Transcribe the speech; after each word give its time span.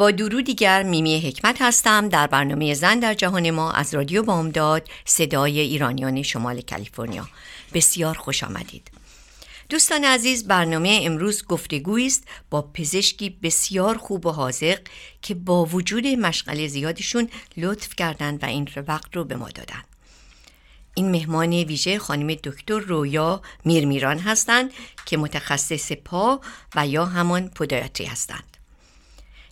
با 0.00 0.10
درو 0.10 0.42
دیگر 0.42 0.82
میمی 0.82 1.20
حکمت 1.20 1.62
هستم. 1.62 2.08
در 2.08 2.26
برنامه 2.26 2.74
زن 2.74 2.98
در 2.98 3.14
جهان 3.14 3.50
ما 3.50 3.72
از 3.72 3.94
رادیو 3.94 4.22
بامداد 4.22 4.88
صدای 5.04 5.60
ایرانیان 5.60 6.22
شمال 6.22 6.60
کالیفرنیا. 6.60 7.28
بسیار 7.74 8.14
خوش 8.14 8.44
آمدید. 8.44 8.90
دوستان 9.68 10.04
عزیز 10.04 10.46
برنامه 10.46 11.00
امروز 11.02 11.44
گفتگویی 11.44 12.06
است 12.06 12.24
با 12.50 12.62
پزشکی 12.62 13.30
بسیار 13.30 13.98
خوب 13.98 14.26
و 14.26 14.30
حاضق 14.30 14.78
که 15.22 15.34
با 15.34 15.64
وجود 15.64 16.06
مشغله 16.06 16.68
زیادشون 16.68 17.28
لطف 17.56 17.94
کردند 17.96 18.42
و 18.42 18.46
این 18.46 18.68
وقت 18.88 19.16
رو 19.16 19.24
به 19.24 19.36
ما 19.36 19.48
دادن 19.48 19.82
این 20.94 21.10
مهمان 21.10 21.52
ویژه 21.52 21.98
خانم 21.98 22.34
دکتر 22.34 22.78
رویا 22.78 23.42
میرمیران 23.64 24.18
هستند 24.18 24.70
که 25.06 25.16
متخصص 25.16 25.92
پا 25.92 26.40
و 26.76 26.86
یا 26.86 27.04
همان 27.04 27.48
پودیاتری 27.48 28.06
هستند. 28.06 28.49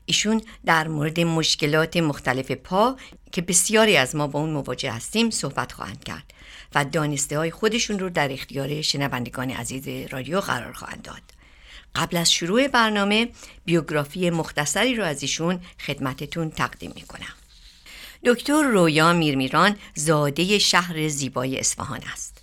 ایشون 0.09 0.43
در 0.67 0.89
مورد 0.89 1.21
مشکلات 1.21 1.97
مختلف 1.97 2.51
پا 2.51 2.97
که 3.33 3.43
بسیاری 3.43 3.97
از 3.97 4.17
ما 4.17 4.27
با 4.27 4.41
اون 4.41 4.51
مواجه 4.51 4.93
هستیم 4.93 5.31
صحبت 5.31 5.73
خواهند 5.73 6.05
کرد 6.05 6.35
و 6.75 6.85
دانسته 6.85 7.39
های 7.39 7.51
خودشون 7.51 7.99
رو 7.99 8.11
در 8.11 8.33
اختیار 8.33 8.83
شنوندگان 8.83 9.51
عزیز 9.51 10.13
رادیو 10.13 10.41
قرار 10.41 10.73
خواهند 10.73 11.03
داد. 11.03 11.23
قبل 11.95 12.17
از 12.17 12.33
شروع 12.33 12.69
برنامه 12.69 13.29
بیوگرافی 13.65 14.31
مختصری 14.31 14.95
رو 14.95 15.05
از 15.05 15.23
ایشون 15.23 15.61
خدمتتون 15.87 16.51
تقدیم 16.51 16.93
می‌کنم. 16.95 17.35
دکتر 18.25 18.63
رویا 18.63 19.13
میرمیران 19.13 19.77
زاده 19.95 20.59
شهر 20.59 21.09
زیبای 21.09 21.59
اصفهان 21.59 22.01
است. 22.13 22.43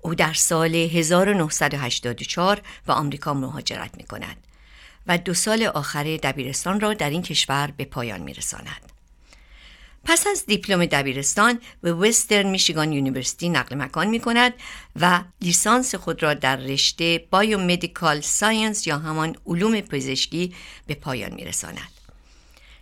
او 0.00 0.14
در 0.14 0.32
سال 0.32 0.74
1984 0.74 2.62
به 2.86 2.92
آمریکا 2.92 3.34
مهاجرت 3.34 3.90
می 3.96 4.04
کند 4.04 4.36
و 5.10 5.18
دو 5.18 5.34
سال 5.34 5.62
آخر 5.62 6.16
دبیرستان 6.22 6.80
را 6.80 6.94
در 6.94 7.10
این 7.10 7.22
کشور 7.22 7.72
به 7.76 7.84
پایان 7.84 8.20
می 8.20 8.34
رساند. 8.34 8.92
پس 10.04 10.26
از 10.26 10.46
دیپلم 10.46 10.86
دبیرستان 10.86 11.60
به 11.82 11.92
Western 11.92 12.50
Michigan 12.50 12.92
University 12.92 13.48
نقل 13.48 13.76
مکان 13.76 14.06
می 14.06 14.20
کند 14.20 14.54
و 15.00 15.20
لیسانس 15.40 15.94
خود 15.94 16.22
را 16.22 16.34
در 16.34 16.56
رشته 16.56 17.26
biomedical 17.30 18.20
science 18.20 18.86
یا 18.86 18.98
همان 18.98 19.36
علوم 19.46 19.80
پزشکی 19.80 20.54
به 20.86 20.94
پایان 20.94 21.34
می 21.34 21.44
رساند. 21.44 21.90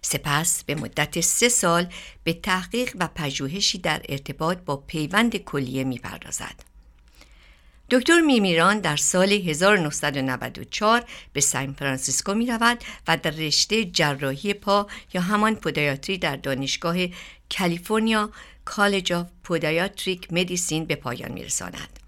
سپس 0.02 0.64
به 0.64 0.74
مدت 0.74 1.20
سه 1.20 1.48
سال 1.48 1.86
به 2.24 2.32
تحقیق 2.32 2.96
و 3.00 3.08
پژوهشی 3.14 3.78
در 3.78 4.02
ارتباط 4.08 4.58
با 4.58 4.76
پیوند 4.76 5.36
کلیه 5.36 5.84
می 5.84 5.98
پردازد. 5.98 6.67
دکتر 7.90 8.20
میرمیران 8.20 8.80
در 8.80 8.96
سال 8.96 9.32
1994 9.32 11.04
به 11.32 11.40
سان 11.40 11.72
فرانسیسکو 11.72 12.34
می 12.34 12.46
رود 12.46 12.84
و 13.08 13.16
در 13.16 13.30
رشته 13.30 13.84
جراحی 13.84 14.54
پا 14.54 14.86
یا 15.14 15.20
همان 15.20 15.54
podiatry 15.54 16.18
در 16.18 16.36
دانشگاه 16.36 16.96
California 17.58 18.30
College 18.64 19.12
of 19.12 19.26
Podiatric 19.44 20.32
Medicine 20.32 20.84
به 20.84 20.94
پایان 20.94 21.32
می 21.32 21.44
رساند. 21.44 21.98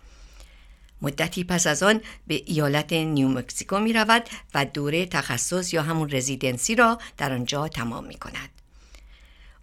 مدتی 1.03 1.45
پس 1.45 1.67
از 1.67 1.83
آن 1.83 2.01
به 2.27 2.43
ایالت 2.47 2.93
نیومکسیکو 2.93 3.79
می 3.79 3.93
رود 3.93 4.29
و 4.55 4.65
دوره 4.65 5.07
تخصص 5.07 5.75
یا 5.75 5.83
همون 5.83 6.11
residency 6.11 6.75
را 6.75 6.99
در 7.19 7.33
آنجا 7.33 7.69
تمام 7.69 8.05
می 8.05 8.15
کند. 8.15 8.60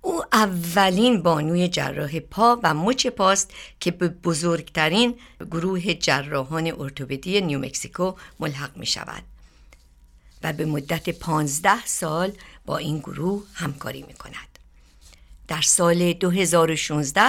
او 0.08 0.24
اولین 0.34 1.22
بانوی 1.22 1.68
جراح 1.68 2.20
پا 2.20 2.60
و 2.64 2.74
مچ 2.74 3.08
پاست 3.08 3.54
که 3.80 3.92
به 3.92 4.08
بزرگترین 4.08 5.16
گروه 5.52 5.94
جراحان 5.94 6.74
ارتوپدی 6.80 7.42
نیومکسیکو 7.42 8.14
ملحق 8.40 8.78
می 8.78 8.86
شود 8.86 9.24
و 10.44 10.54
به 10.54 10.66
مدت 10.66 11.10
پانزده 11.10 11.86
سال 11.86 12.32
با 12.66 12.78
این 12.78 13.00
گروه 13.00 13.44
همکاری 13.54 14.04
می 14.04 14.14
کند. 14.14 14.60
در 15.48 15.62
سال 15.62 16.14
2016 16.14 17.22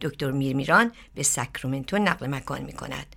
دکتر 0.00 0.30
میرمیران 0.30 0.92
به 1.14 1.22
ساکرامنتو 1.22 1.98
نقل 1.98 2.26
مکان 2.26 2.62
می 2.62 2.72
کند 2.72 3.16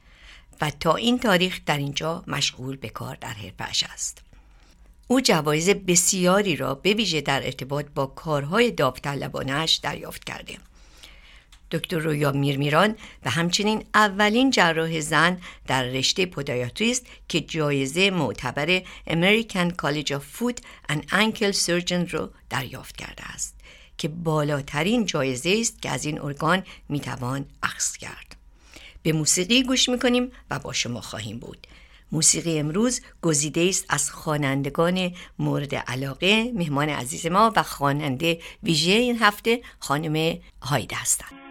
و 0.62 0.72
تا 0.80 0.96
این 0.96 1.20
تاریخ 1.20 1.60
در 1.66 1.78
اینجا 1.78 2.24
مشغول 2.28 2.76
به 2.76 2.90
کار 2.90 3.18
در 3.22 3.34
حرفش 3.34 3.84
است. 3.84 4.29
او 5.12 5.22
جوایز 5.22 5.70
بسیاری 5.70 6.56
را 6.56 6.76
به 6.76 6.94
ویژه 6.94 7.22
در 7.22 7.46
ارتباط 7.46 7.86
با 7.96 8.06
کارهای 8.06 8.72
داوطلبانهاش 8.72 9.76
دریافت 9.76 10.24
کرده. 10.24 10.58
دکتر 11.72 11.98
رویا 11.98 12.32
میرمیران 12.32 12.96
و 13.26 13.30
همچنین 13.30 13.84
اولین 13.94 14.52
جراح 14.52 15.00
زن 15.00 15.42
در 15.68 15.84
رشته 15.84 16.26
پودیاتری 16.26 16.92
است 16.92 17.06
که 17.28 17.42
جایزه 17.42 18.12
معتبر 18.12 18.82
American 19.10 19.72
College 19.82 20.12
of 20.12 20.22
Foot 20.38 20.58
and 20.92 21.02
Ankle 21.12 21.56
Surgeon 21.56 22.12
را 22.12 22.32
دریافت 22.50 22.98
کرده 22.98 23.24
است 23.34 23.56
که 23.98 24.08
بالاترین 24.08 25.06
جایزه 25.06 25.58
است 25.62 25.82
که 25.82 25.90
از 25.90 26.06
این 26.06 26.22
ارگان 26.22 26.64
می‌توان 26.90 27.46
اخذ 27.64 27.98
کرد. 27.98 28.36
به 29.04 29.14
موسیقی 29.14 29.64
گوش 29.64 29.90
می‌کنیم 29.90 30.32
و 30.52 30.60
با 30.60 30.74
شما 30.74 31.02
خواهیم 31.02 31.40
بود. 31.40 31.68
موسیقی 32.12 32.60
امروز 32.60 33.02
گزیده 33.22 33.62
است 33.62 33.86
از 33.90 34.12
خوانندگان 34.12 35.12
مورد 35.40 35.76
علاقه 35.76 36.52
مهمان 36.56 36.90
عزیز 36.90 37.26
ما 37.26 37.54
و 37.56 37.64
خواننده 37.64 38.40
ویژه 38.64 38.92
این 38.92 39.18
هفته 39.18 39.62
خانم 39.80 40.38
هایده 40.62 40.96
هستند. 40.96 41.49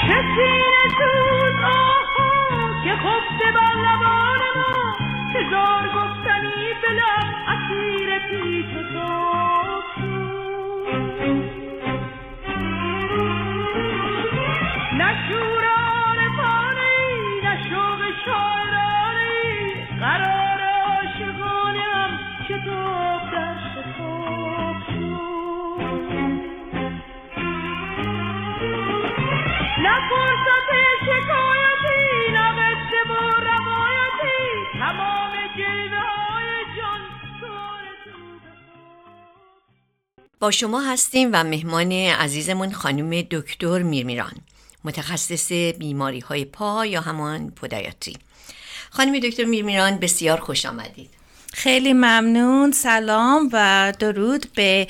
شکین 0.08 0.90
سوز 0.98 1.62
آها 1.64 2.84
که 2.84 2.90
خفته 2.96 3.52
بر 3.54 3.74
لبان 3.84 4.42
ما 4.56 4.96
هزار 5.34 5.84
گفتنی 5.88 6.66
بلم 6.82 7.34
اسیر 7.54 8.18
پیچ 8.30 8.76
و 8.76 8.98
با 40.44 40.50
شما 40.50 40.80
هستیم 40.80 41.30
و 41.32 41.44
مهمان 41.44 41.92
عزیزمون 41.92 42.72
خانم 42.72 43.22
دکتر 43.22 43.82
میرمیران 43.82 44.32
متخصص 44.84 45.52
بیماری 45.52 46.20
های 46.20 46.44
پا 46.44 46.86
یا 46.86 47.00
همان 47.00 47.50
پودیاتری 47.50 48.16
خانم 48.90 49.18
دکتر 49.18 49.44
میرمیران 49.44 49.98
بسیار 49.98 50.40
خوش 50.40 50.66
آمدید. 50.66 51.10
خیلی 51.52 51.92
ممنون 51.92 52.72
سلام 52.72 53.50
و 53.52 53.92
درود 53.98 54.46
به 54.54 54.88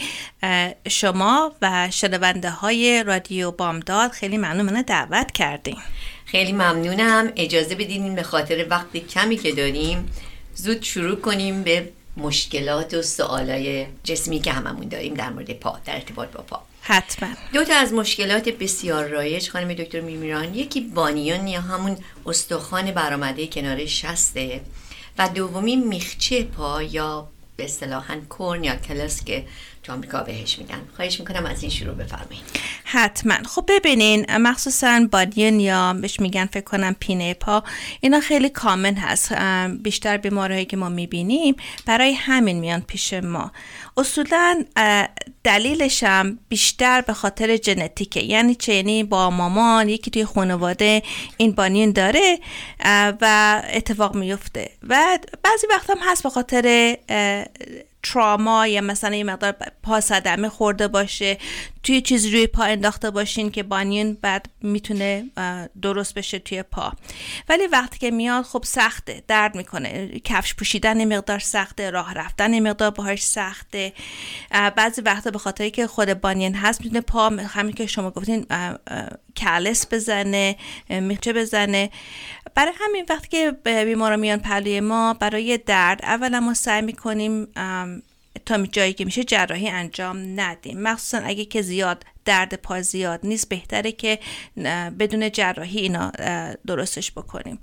شما 0.89 1.53
و 1.63 1.91
شنونده 1.91 2.51
های 2.51 3.05
رادیو 3.07 3.51
بامداد. 3.51 4.11
خیلی 4.11 4.39
ممنون 4.39 4.63
من 4.63 4.83
دعوت 4.83 5.33
کردیم 5.33 5.79
خیلی 6.26 6.53
ممنونم. 6.53 7.32
اجازه 7.37 7.75
بدین 7.75 8.15
به 8.15 8.23
خاطر 8.23 8.67
وقت 8.71 8.97
کمی 8.97 9.37
که 9.37 9.53
داریم 9.53 10.11
زود 10.55 10.82
شروع 10.82 11.17
کنیم 11.17 11.62
به 11.62 11.88
مشکلات 12.17 12.94
و 12.94 13.03
سوالای 13.03 13.87
جسمی 14.05 14.41
که 14.41 14.53
هممون 14.53 14.88
داریم 14.88 15.15
در 15.15 15.31
مورد 15.31 15.53
پا 15.53 15.79
در 15.85 15.94
ارتباط 15.94 16.29
با 16.29 16.43
پا. 16.43 16.62
حتما. 16.81 17.29
دو 17.53 17.65
تا 17.65 17.75
از 17.75 17.93
مشکلات 17.93 18.49
بسیار 18.49 19.06
رایج 19.06 19.50
خانم 19.50 19.75
دکتر 19.75 20.00
میمیران. 20.00 20.55
یکی 20.55 20.81
بانیون 20.81 21.47
یا 21.47 21.61
همون 21.61 21.97
استخوان 22.27 22.91
برآمده 22.91 23.47
کنار 23.47 23.87
شسته 23.87 24.61
و 25.19 25.29
دومی 25.29 25.77
میخچه 25.77 26.43
پا 26.43 26.82
یا 26.82 27.29
به 27.56 27.65
اصطلاحا 27.65 28.20
کورن 28.29 28.65
یا 28.65 28.77
کلس 28.77 29.25
که 29.25 29.44
تو 29.85 29.93
آمریکا 29.93 30.23
بهش 30.23 30.59
میگن 30.59 30.81
خواهش 30.97 31.21
می‌کنم 31.21 31.47
از 31.47 31.63
این 31.63 31.71
شروع 31.71 31.95
بفرمایید. 31.95 32.43
حتما. 32.85 33.35
خب 33.47 33.65
ببینین 33.69 34.37
مخصوصا 34.37 35.09
بادین 35.13 35.61
یا 35.61 35.93
بهش 35.93 36.21
میگن 36.21 36.47
فکر 36.47 36.65
کنم 36.65 36.97
پینه 37.01 37.35
پا 37.35 37.65
اینا 38.01 38.21
خیلی 38.21 38.49
کامن 38.49 38.95
هست. 38.95 39.33
بیشتر 39.83 40.17
بیماری 40.17 40.65
که 40.65 40.77
ما 40.77 40.89
می‌بینیم 40.89 41.57
برای 41.87 42.13
همین 42.13 42.59
میان 42.59 42.81
پیش 42.81 43.13
ما. 43.13 43.53
اصولا 43.97 44.65
دلیلش 45.45 46.03
هم 46.03 46.39
بیشتر 46.49 47.01
به 47.01 47.13
خاطر 47.13 47.57
ژنتیکه. 47.57 48.25
یعنی 48.25 48.55
چه؟ 48.55 48.75
یعنی 48.75 49.05
با 49.05 49.31
مامان 49.31 49.89
یکی 49.89 50.11
توی 50.11 50.25
خانواده 50.25 51.03
این 51.37 51.53
بانین 51.53 51.93
داره 51.93 52.39
و 53.21 53.63
اتفاق 53.73 54.15
میفته 54.15 54.71
و 54.89 55.19
بعضی 55.43 55.67
وقت 55.71 55.91
هم 55.91 55.99
هست 56.01 56.23
به 56.23 56.31
خاطر 56.31 56.97
تراما 58.05 58.67
یا 58.67 58.81
مثلا 58.81 59.17
یه 59.17 59.25
مقدار 59.25 59.55
پا 59.83 60.01
صدمه 60.01 60.49
خورده 60.49 60.89
باشه 60.89 61.39
توی 61.85 62.01
چیزی 62.01 62.31
روی 62.31 62.47
پا 62.47 62.63
انداخته 62.63 63.11
باشین 63.11 63.51
که 63.51 63.63
بانین 63.63 64.19
بعد 64.23 64.49
می‌تونه 64.63 65.25
درست 65.83 66.15
بشه 66.15 66.39
توی 66.39 66.63
پا. 66.63 66.93
ولی 67.49 67.67
وقتی 67.67 67.99
که 67.99 68.11
میاد 68.11 68.45
خب 68.45 68.65
سخته 68.65 69.23
درد 69.29 69.55
می‌کنه. 69.55 70.09
کفش 70.25 70.55
پوشیدن 70.55 71.17
مقدار 71.17 71.39
سخته 71.39 71.91
راه 71.91 72.15
رفتن 72.15 72.69
مقدار 72.69 72.91
باهاش 72.91 73.23
سخته. 73.23 73.93
بعضی 74.77 75.03
وقتا 75.03 75.31
به 75.31 75.39
خاطری 75.39 75.71
که 75.71 75.87
خود 75.87 76.21
بانین 76.21 76.55
هست 76.55 76.81
می‌تونه 76.81 77.01
پا 77.01 77.29
همین 77.29 77.73
که 77.73 77.87
شما 77.87 78.11
گفتین 78.11 78.47
کلس 79.37 79.87
بزنه 79.91 80.57
میخچه 80.91 81.33
بزنه. 81.33 81.91
برای 82.55 82.73
همین 82.81 83.07
وقتی 83.09 83.29
که 83.29 83.51
بیمارا 83.85 84.17
میان 84.17 84.39
پلوی 84.39 84.81
ما 84.81 85.15
برای 85.15 85.59
درد 85.59 86.01
اولا 86.03 86.41
ما 86.41 86.55
سعی 86.55 86.83
می‌کنیم 86.83 87.49
تا 88.46 88.67
جایی 88.67 88.93
که 88.93 89.05
میشه 89.05 89.25
جراحی 89.25 89.69
انجام 89.69 90.41
ندیم. 90.41 90.81
مخصوصا 90.82 91.19
اگه 91.19 91.44
که 91.44 91.62
زیاد 91.62 92.05
درد 92.25 92.55
پا 92.55 92.82
زیاد 92.82 93.20
نیست 93.23 93.49
بهتره 93.49 93.93
که 93.93 94.19
بدون 94.99 95.31
جراحی 95.31 95.79
اینا 95.79 96.12
درستش 96.67 97.12
بکنیم. 97.12 97.61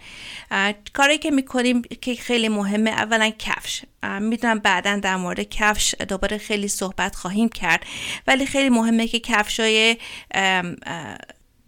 کاری 0.94 1.18
که 1.18 1.32
می‌کنیم 1.32 1.82
که 1.82 2.16
خیلی 2.16 2.50
مهمه 2.50 2.90
اولا 2.90 3.32
کفش. 3.40 3.82
می‌دونم 4.20 4.60
بعدا 4.60 4.96
در 4.96 5.16
مورد 5.16 5.40
کفش 5.40 5.96
دوباره 5.96 6.38
خیلی 6.38 6.68
صحبت 6.68 7.16
خواهیم 7.16 7.50
کرد. 7.50 7.84
ولی 8.28 8.46
خیلی 8.46 8.70
مهمه 8.70 9.08
که 9.08 9.20
کفشای 9.20 9.98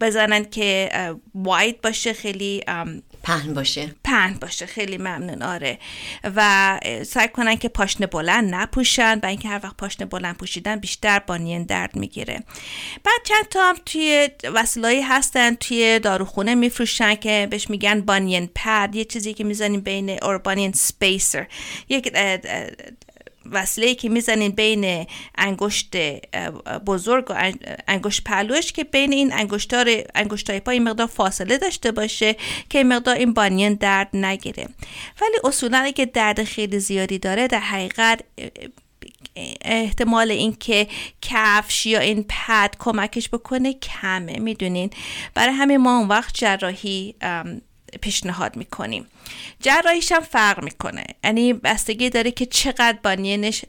بزنن 0.00 0.44
که 0.44 0.90
واید 1.34 1.80
باشه 1.80 2.12
خیلی 2.12 2.64
پهن 3.24 3.54
باشه. 3.54 3.94
پهن 4.04 4.34
باشه. 4.34 4.66
خیلی 4.66 4.98
ممنون. 4.98 5.42
آره. 5.42 5.78
و 6.36 6.80
سعی 7.06 7.28
کنن 7.28 7.56
که 7.56 7.68
پاشنه 7.68 8.06
بلند 8.06 8.54
نپوشن 8.54 9.20
و 9.22 9.26
اینکه 9.26 9.48
هر 9.48 9.60
وقت 9.62 9.76
پاشنه 9.76 10.06
بلند 10.06 10.36
پوشیدن 10.36 10.76
بیشتر 10.76 11.18
بانین 11.18 11.62
درد 11.64 11.96
می‌گیره. 11.96 12.42
بعد 13.04 13.20
چند 13.24 13.48
تا 13.48 13.68
هم 13.68 13.76
توی 13.86 14.28
وسیلایی 14.54 15.00
هستن. 15.02 15.54
توی 15.54 15.98
داروخونه 15.98 16.54
میفروشن 16.54 17.14
که 17.14 17.48
بهش 17.50 17.70
میگن 17.70 18.00
بانین 18.00 18.50
پد. 18.54 18.90
یه 18.94 19.04
چیزی 19.04 19.34
که 19.34 19.44
می‌زنیم 19.44 19.80
بین 19.80 20.18
اور 20.22 20.38
بانین 20.38 20.72
سپیسر. 20.72 21.46
یک 21.88 22.12
وصله 23.50 23.94
که 23.94 24.08
می‌زنین 24.08 24.50
بین 24.50 25.06
انگشت 25.38 25.96
بزرگ 26.86 27.26
و 27.30 27.52
انگشت 27.88 28.24
پلوش 28.24 28.72
که 28.72 28.84
بین 28.84 29.12
این 29.12 29.32
انگشتار 29.32 29.88
انگشتای 30.14 30.60
پای 30.60 30.78
مقدار 30.78 31.06
فاصله 31.06 31.58
داشته 31.58 31.92
باشه 31.92 32.36
که 32.70 32.84
مقدار 32.84 33.16
این 33.16 33.34
بانین 33.34 33.74
درد 33.74 34.16
نگیره. 34.16 34.68
ولی 35.20 35.36
اصولا 35.44 35.78
اگه 35.78 36.04
درد 36.04 36.44
خیلی 36.44 36.78
زیادی 36.78 37.18
داره 37.18 37.46
در 37.46 37.60
حقیقت 37.60 38.20
احتمال 39.64 40.30
اینکه 40.30 40.88
کفش 41.22 41.86
یا 41.86 42.00
این 42.00 42.24
پد 42.28 42.76
کمکش 42.78 43.28
بکنه 43.28 43.72
کمه 43.72 44.38
می‌دونین؟ 44.38 44.90
برای 45.34 45.54
همین 45.54 45.76
ما 45.76 45.98
اون 45.98 46.08
وقت 46.08 46.34
جراحی 46.34 47.14
پیشنهاد 48.00 48.56
می‌کنیم. 48.56 49.06
جراحیش 49.60 50.12
هم 50.12 50.20
فرق 50.20 50.62
می‌کنه. 50.62 51.04
یعنی 51.24 51.52
بستگی 51.52 52.10
داره 52.10 52.30
که 52.30 52.46
چقدر 52.46 52.98
بانینش 53.02 53.64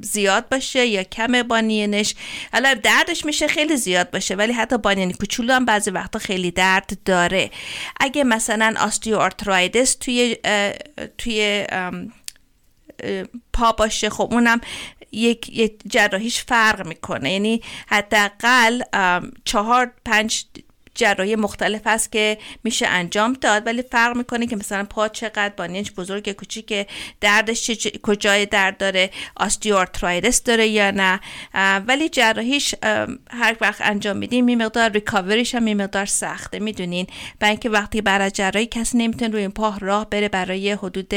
زیاد 0.00 0.48
باشه 0.48 0.86
یا 0.86 1.02
کم 1.02 1.42
بانینش. 1.42 2.14
حالا 2.52 2.74
دردش 2.74 3.24
میشه 3.24 3.48
خیلی 3.48 3.76
زیاد 3.76 4.10
باشه 4.10 4.34
ولی 4.34 4.52
حتی 4.52 4.78
بانین 4.78 5.12
کوچولو 5.12 5.54
هم 5.54 5.64
بعضی 5.64 5.90
وقتا 5.90 6.18
خیلی 6.18 6.50
درد 6.50 6.98
داره. 7.04 7.50
اگه 8.00 8.24
مثلا 8.24 8.74
آستیو 8.78 9.28
توی 10.00 10.36
توی 11.18 11.66
پا 13.52 13.72
باشه 13.72 14.10
خب 14.10 14.28
اونم 14.32 14.60
یک, 15.12 15.48
یک 15.48 15.74
جراحیش 15.86 16.42
فرق 16.42 16.86
می‌کنه. 16.86 17.32
یعنی 17.32 17.62
حداقل 17.86 18.82
چهار 19.44 19.92
پنج 20.04 20.44
جراحی 20.94 21.36
مختلف 21.36 21.86
هست 21.86 22.12
که 22.12 22.38
میشه 22.64 22.86
انجام 22.86 23.32
داد 23.32 23.66
ولی 23.66 23.82
فرق 23.82 24.16
می‌کنه 24.16 24.46
که 24.46 24.56
مثلا 24.56 24.84
پا 24.84 25.08
چقدر 25.08 25.52
بانینش 25.56 25.92
بزرگ 25.92 26.32
کوچیک 26.32 26.86
دردش 27.20 27.70
کجای 28.02 28.46
درد 28.46 28.78
داره 28.78 29.10
آستیوارترایدس 29.36 30.42
داره 30.42 30.66
یا 30.66 30.90
نه. 30.90 31.20
ولی 31.86 32.08
جراحیش 32.08 32.74
هر 33.30 33.56
وقت 33.60 33.80
انجام 33.80 34.16
میدیم 34.16 34.44
می 34.44 34.56
مقدار 34.56 34.90
ریکاوریش 34.90 35.54
هم 35.54 35.62
می 35.62 35.74
مقدار 35.74 36.06
سخته 36.06 36.58
می‌دونین؟ 36.58 37.06
برای 37.38 37.50
اینکه 37.50 37.70
وقتی 37.70 38.00
برای 38.00 38.30
جراحی 38.30 38.66
کسی 38.66 38.98
نمی‌تونه 38.98 39.30
روی 39.30 39.40
این 39.40 39.50
پا 39.50 39.74
راه 39.80 40.10
بره 40.10 40.28
برای 40.28 40.72
حدود 40.72 41.14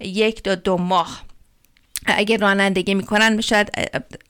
یک 0.00 0.42
تا 0.42 0.54
دو 0.54 0.76
ماه. 0.76 1.33
اگر 2.06 2.36
رانندگی 2.36 2.94
می‌کنن 2.94 3.40
شاید 3.40 3.70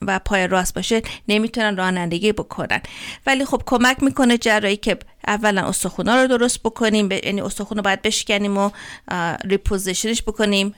و 0.01 0.19
پای 0.19 0.47
راست 0.47 0.73
باشه 0.75 1.01
نمی‌تونن 1.27 1.77
رانندگی 1.77 2.31
بکنن. 2.31 2.81
ولی 3.25 3.45
خب 3.45 3.61
کمک 3.65 4.03
می‌کنه 4.03 4.37
جراحی 4.37 4.77
که 4.77 4.97
اولا 5.27 5.61
استخونا 5.61 6.21
رو 6.21 6.27
درست 6.27 6.63
بکنیم 6.63 7.11
یعنی 7.11 7.41
استخون 7.41 7.77
رو 7.77 7.83
باید 7.83 8.01
بشکنیم 8.01 8.57
و 8.57 8.69
reposition 9.43 10.08
ش 10.08 10.21
بکنیم. 10.21 10.75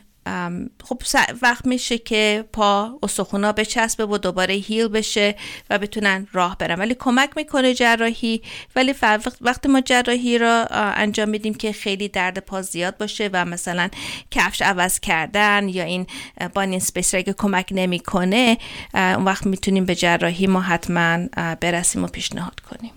خب 0.83 1.01
وقت 1.41 1.65
میشه 1.65 1.97
که 1.97 2.45
پا 2.53 2.99
استخونا 3.03 3.51
بچسبه 3.51 4.05
و 4.05 4.17
دوباره 4.17 4.53
heal 4.53 4.87
بشه 4.87 5.35
و 5.69 5.79
بتونن 5.79 6.27
راه 6.31 6.57
برن. 6.57 6.79
ولی 6.79 6.95
کمک 6.99 7.29
می‌کنه 7.35 7.73
جراحی 7.73 8.41
ولی 8.75 8.95
وقتی 9.41 9.69
ما 9.69 9.81
جراحی 9.81 10.37
را 10.37 10.67
انجام 10.71 11.29
میدیم 11.29 11.53
که 11.53 11.71
خیلی 11.71 12.07
درد 12.07 12.39
پا 12.39 12.61
زیاد 12.61 12.97
باشه 12.97 13.29
و 13.33 13.45
مثلا 13.45 13.89
کفش 14.31 14.61
عوض 14.61 14.99
کردن 14.99 15.69
یا 15.69 15.83
این 15.83 16.07
بانین 16.53 16.79
سپیس 16.79 17.15
که 17.15 17.33
کمک 17.33 17.67
نمی‌کنه 17.71 18.57
اون 18.93 19.25
وقت 19.25 19.45
می‌تونیم 19.45 19.85
به 19.85 19.95
جراحی 19.95 20.47
ما 20.47 20.61
حتما 20.61 21.27
برسیم 21.61 22.03
و 22.03 22.07
پیشنهاد 22.07 22.59
کنیم. 22.59 22.91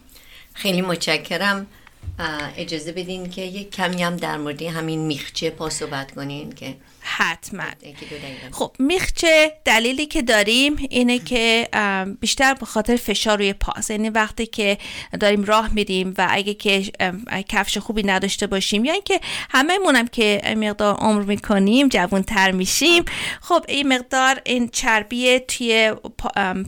خیلی 0.55 0.83
متشکرم. 0.83 1.67
اجازه 2.57 2.93
بدین 2.93 3.31
که 3.31 3.43
یک 3.43 3.71
کمی 3.71 4.03
هم 4.03 4.17
در 4.17 4.39
مورد 4.39 4.63
همین 4.63 5.01
میخچه 5.01 5.51
پا 5.51 5.71
صحبت 5.71 6.11
کنین 6.11 6.53
که 6.53 6.75
حتما. 7.01 7.65
خب 8.53 8.73
میخچه 8.79 9.53
دلیلی 9.65 10.07
که 10.07 10.23
داریم؟ 10.23 10.77
اینه 10.91 11.19
که 11.19 11.69
بیشتر 12.21 12.55
به 12.55 12.67
خاطر 12.67 12.97
فشار 12.97 13.39
روی 13.39 13.53
پاس. 13.53 13.91
یعنی 13.91 14.11
وقتی 14.11 14.47
که 14.47 14.79
داریم 15.21 15.45
راه 15.45 15.75
میریم 15.75 16.15
و 16.19 16.29
اگه 16.31 16.55
که 16.55 16.83
کفش 17.49 17.79
خوبی 17.79 18.03
نداشته 18.03 18.47
باشیم 18.47 18.85
یا 18.85 18.93
اینکه 18.93 19.21
همه 19.51 19.79
مونم 19.79 20.07
که 20.07 20.41
مقدار 20.57 20.95
عمر 20.95 21.23
می‌کنیم 21.23 21.89
جوان 21.89 22.23
تر 22.23 22.51
میشیم 22.51 23.05
خب 23.41 23.65
این 23.69 23.89
مقدار 23.89 24.41
این 24.45 24.69
چربی 24.69 25.39
توی 25.39 25.95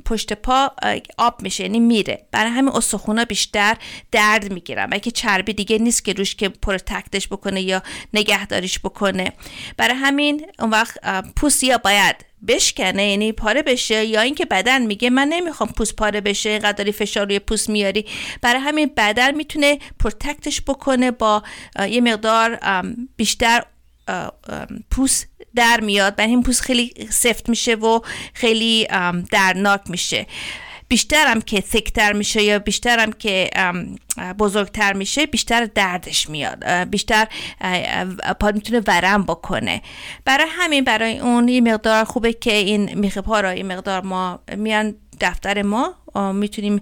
پشت 0.04 0.32
پا 0.32 0.70
آب 1.18 1.42
میشه 1.42 1.62
یعنی 1.64 1.80
میره. 1.80 2.26
برای 2.30 2.50
همین 2.50 2.72
استخونا 2.74 3.24
بیشتر 3.24 3.76
درد 4.12 4.52
می‌گیرم 4.52 4.88
اگه 4.92 5.10
چربی 5.10 5.52
دیگه 5.52 5.78
نیست 5.78 6.04
که 6.04 6.12
روش 6.12 6.34
که 6.34 6.48
پروتکتش 6.48 7.28
بکنه 7.28 7.62
یا 7.62 7.82
نگهداریش 8.14 8.78
بکنه. 8.78 9.32
برای 9.76 9.94
همین 9.94 10.21
اون 10.58 10.70
وقت 10.70 10.98
پوست 11.36 11.64
یا 11.64 11.78
باید 11.78 12.16
بشکنه 12.48 13.06
یعنی 13.06 13.32
پاره 13.32 13.62
بشه 13.62 14.04
یا 14.04 14.20
اینکه 14.20 14.44
بدن 14.44 14.86
میگه 14.86 15.10
من 15.10 15.28
نمی‌خوام 15.28 15.68
پوست 15.68 15.96
پاره 15.96 16.20
بشه 16.20 16.50
اینقدر 16.50 16.90
فشار 16.90 17.26
روی 17.26 17.38
پوست 17.38 17.70
میاری. 17.70 18.06
برای 18.40 18.60
همین 18.60 18.90
بدن 18.96 19.34
می‌تونه 19.34 19.78
پروتکتش 20.00 20.60
بکنه 20.60 21.10
با 21.10 21.42
یه 21.88 22.00
مقدار 22.00 22.60
بیشتر 23.16 23.62
پوست 24.90 25.28
در 25.54 25.80
میاد. 25.80 26.16
برای 26.16 26.30
این 26.30 26.42
پوست 26.42 26.60
خیلی 26.60 26.94
سفت 27.10 27.48
میشه 27.48 27.74
و 27.74 28.00
خیلی 28.34 28.88
درناک 29.30 29.80
میشه. 29.86 30.26
بیشترم 30.92 31.40
که 31.40 31.60
ثکتر 31.60 32.12
میشه 32.12 32.42
یا 32.42 32.58
بیشترم 32.58 33.12
که 33.12 33.50
بزرگتر 34.38 34.92
میشه 34.92 35.26
بیشتر 35.26 35.64
دردش 35.64 36.28
میاد 36.28 36.64
بیشتر 36.64 37.28
پا 38.40 38.52
می‌تونه 38.54 38.82
ورم 38.86 39.22
بکنه. 39.22 39.82
برای 40.24 40.46
همین 40.48 40.84
برای 40.84 41.18
اون 41.18 41.48
یه 41.48 41.60
مقدار 41.60 42.04
خوبه 42.04 42.32
که 42.32 42.52
این 42.52 42.94
میخه 42.94 43.20
پا 43.20 43.40
را 43.40 43.50
این 43.50 43.66
مقدار 43.66 44.02
ما 44.02 44.40
میان 44.56 44.94
دفتر 45.20 45.62
ما 45.62 45.94
می‌تونیم 46.32 46.80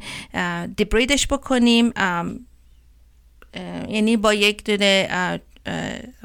دیبریدش 0.76 1.26
بکنیم 1.26 1.92
یعنی 3.88 4.16
با 4.16 4.34
یک 4.34 4.64
دونه 4.64 5.08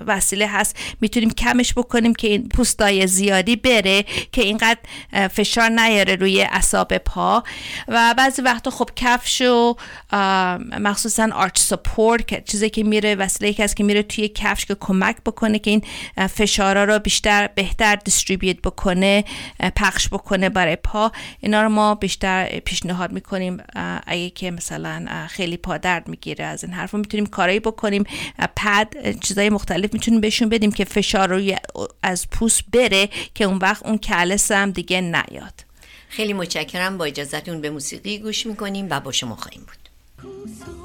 وسیله 0.08 0.48
هست. 0.48 0.76
می‌تونیم 1.02 1.30
کمش 1.30 1.74
بکنیم 1.74 2.14
که 2.14 2.28
این 2.28 2.50
پوستای 2.50 3.08
زیادی 3.08 3.56
بره 3.56 4.06
که 4.32 4.42
اینقدر 4.42 4.80
فشار 5.28 5.70
نیاره 5.70 6.16
روی 6.16 6.42
اصاب 6.42 6.98
پا. 6.98 7.44
و 7.88 8.14
بعضی 8.18 8.42
وقتا 8.42 8.72
خب 8.72 8.90
کفش 8.96 9.42
و 9.42 9.76
مخصوصا 10.80 11.30
آرچ 11.34 11.60
سپورت 11.60 12.28
که 12.28 12.44
چیزی 12.46 12.70
که 12.70 12.84
میره 12.84 13.16
وسیله 13.16 13.54
که 13.54 13.64
هست 13.64 13.76
که 13.76 13.84
میره 13.84 14.04
توی 14.04 14.28
کفش 14.28 14.66
که 14.66 14.76
کمک 14.80 15.16
بکنه 15.26 15.60
که 15.60 15.72
این 15.72 15.82
فشارا 16.28 16.84
رو 16.84 17.00
بیشتر 17.00 17.48
بهتر 17.56 17.96
دیستریبیوت 17.96 18.62
بکنه 18.62 19.24
پخش 19.76 20.08
بکنه 20.08 20.50
برای 20.50 20.76
پا. 20.76 21.12
اینا 21.40 21.64
رو 21.64 21.70
ما 21.70 21.96
بیشتر 21.96 22.60
پیشنهاد 22.60 23.12
می‌کنیم 23.12 23.58
اگه 24.08 24.30
که 24.30 24.52
مثلا 24.52 25.06
خیلی 25.30 25.58
پا 25.58 25.78
درد 25.78 26.08
می‌گیره 26.08 26.46
از 26.46 26.64
این 26.64 26.74
حرف 26.74 26.94
می‌تونیم 26.94 27.26
کارایی 27.26 27.60
بکنیم. 27.60 28.04
پد 28.56 28.88
چیزای 29.36 29.50
مختلف 29.50 29.94
می‌تونیم 29.94 30.22
بهشون 30.22 30.50
بدیم 30.50 30.72
که 30.72 30.86
فشار 30.86 31.30
روی 31.30 31.58
از 32.04 32.30
پوست 32.30 32.64
بره 32.74 33.10
که 33.34 33.44
اون 33.44 33.58
وقت 33.58 33.86
اون 33.86 33.98
کلس 33.98 34.52
هم 34.52 34.72
دیگه 34.72 35.02
نیاد. 35.02 35.54
خیلی 36.10 36.34
متشکرم. 36.34 36.98
با 36.98 37.06
اجازتون 37.06 37.62
به 37.62 37.70
موسیقی 37.70 38.20
گوش 38.20 38.46
می‌کنیم 38.46 38.88
و 38.90 39.00
با 39.00 39.12
شما 39.12 39.36
خواهیم 39.36 39.62
بود. 39.62 40.85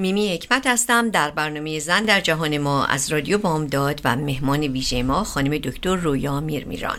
میمی 0.00 0.34
حکمت 0.34 0.66
هستم. 0.66 1.10
در 1.10 1.30
برنامه 1.30 1.78
زن 1.78 2.04
در 2.04 2.20
جهان 2.20 2.58
ما 2.58 2.84
از 2.84 3.12
رادیو 3.12 3.38
بامداد 3.38 4.00
و 4.04 4.16
مهمان 4.16 4.60
ویژه 4.60 5.02
ما 5.02 5.24
خانم 5.24 5.58
دکتر 5.58 5.96
رویا 5.96 6.40
میرمیران. 6.40 6.98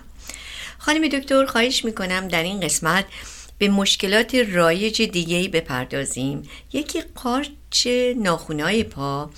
خانم 0.77 1.07
دکتر 1.07 1.45
خواهش 1.45 1.85
می‌کنم 1.85 2.27
در 2.27 2.43
این 2.43 2.59
قسمت 2.59 3.05
به 3.57 3.67
مشکلات 3.69 4.35
رایج 4.35 5.01
دیگهی 5.01 5.47
بپردازیم. 5.47 6.43
یکی 6.73 7.01
قارچ 7.15 7.87
ناخونای 8.15 8.83
پا 8.83 9.29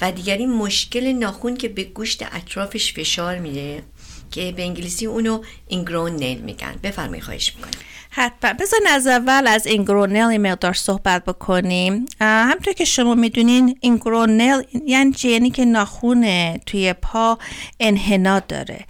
و 0.00 0.12
دیگری 0.12 0.46
مشکل 0.46 1.12
ناخون 1.12 1.56
که 1.56 1.68
به 1.68 1.84
گوشت 1.84 2.22
اطرافش 2.32 2.92
فشار 2.92 3.38
میده 3.38 3.82
که 4.30 4.52
به 4.56 4.62
انگلیسی 4.62 5.06
اونو 5.06 5.42
اینگرون 5.68 6.12
نیل 6.12 6.38
میگن. 6.38 6.74
بفرمایید 6.82 7.24
خواهش 7.24 7.52
می‌کنم. 7.56 7.70
حتما. 8.10 8.52
بذارین 8.52 8.86
از 8.86 9.06
اول 9.06 9.46
از 9.46 9.66
اینگرونل 9.66 10.36
مقدار 10.36 10.72
صحبت 10.72 11.24
بکنیم. 11.24 12.06
همطور 12.20 12.74
که 12.74 12.84
شما 12.84 13.14
می‌دونین 13.14 13.78
اینگرونل 13.80 14.62
یعنی 14.86 15.12
یعنی 15.24 15.50
که 15.50 15.64
ناخون 15.64 16.56
توی 16.56 16.92
پا 16.92 17.38
انحنا 17.80 18.40
داره 18.40 18.84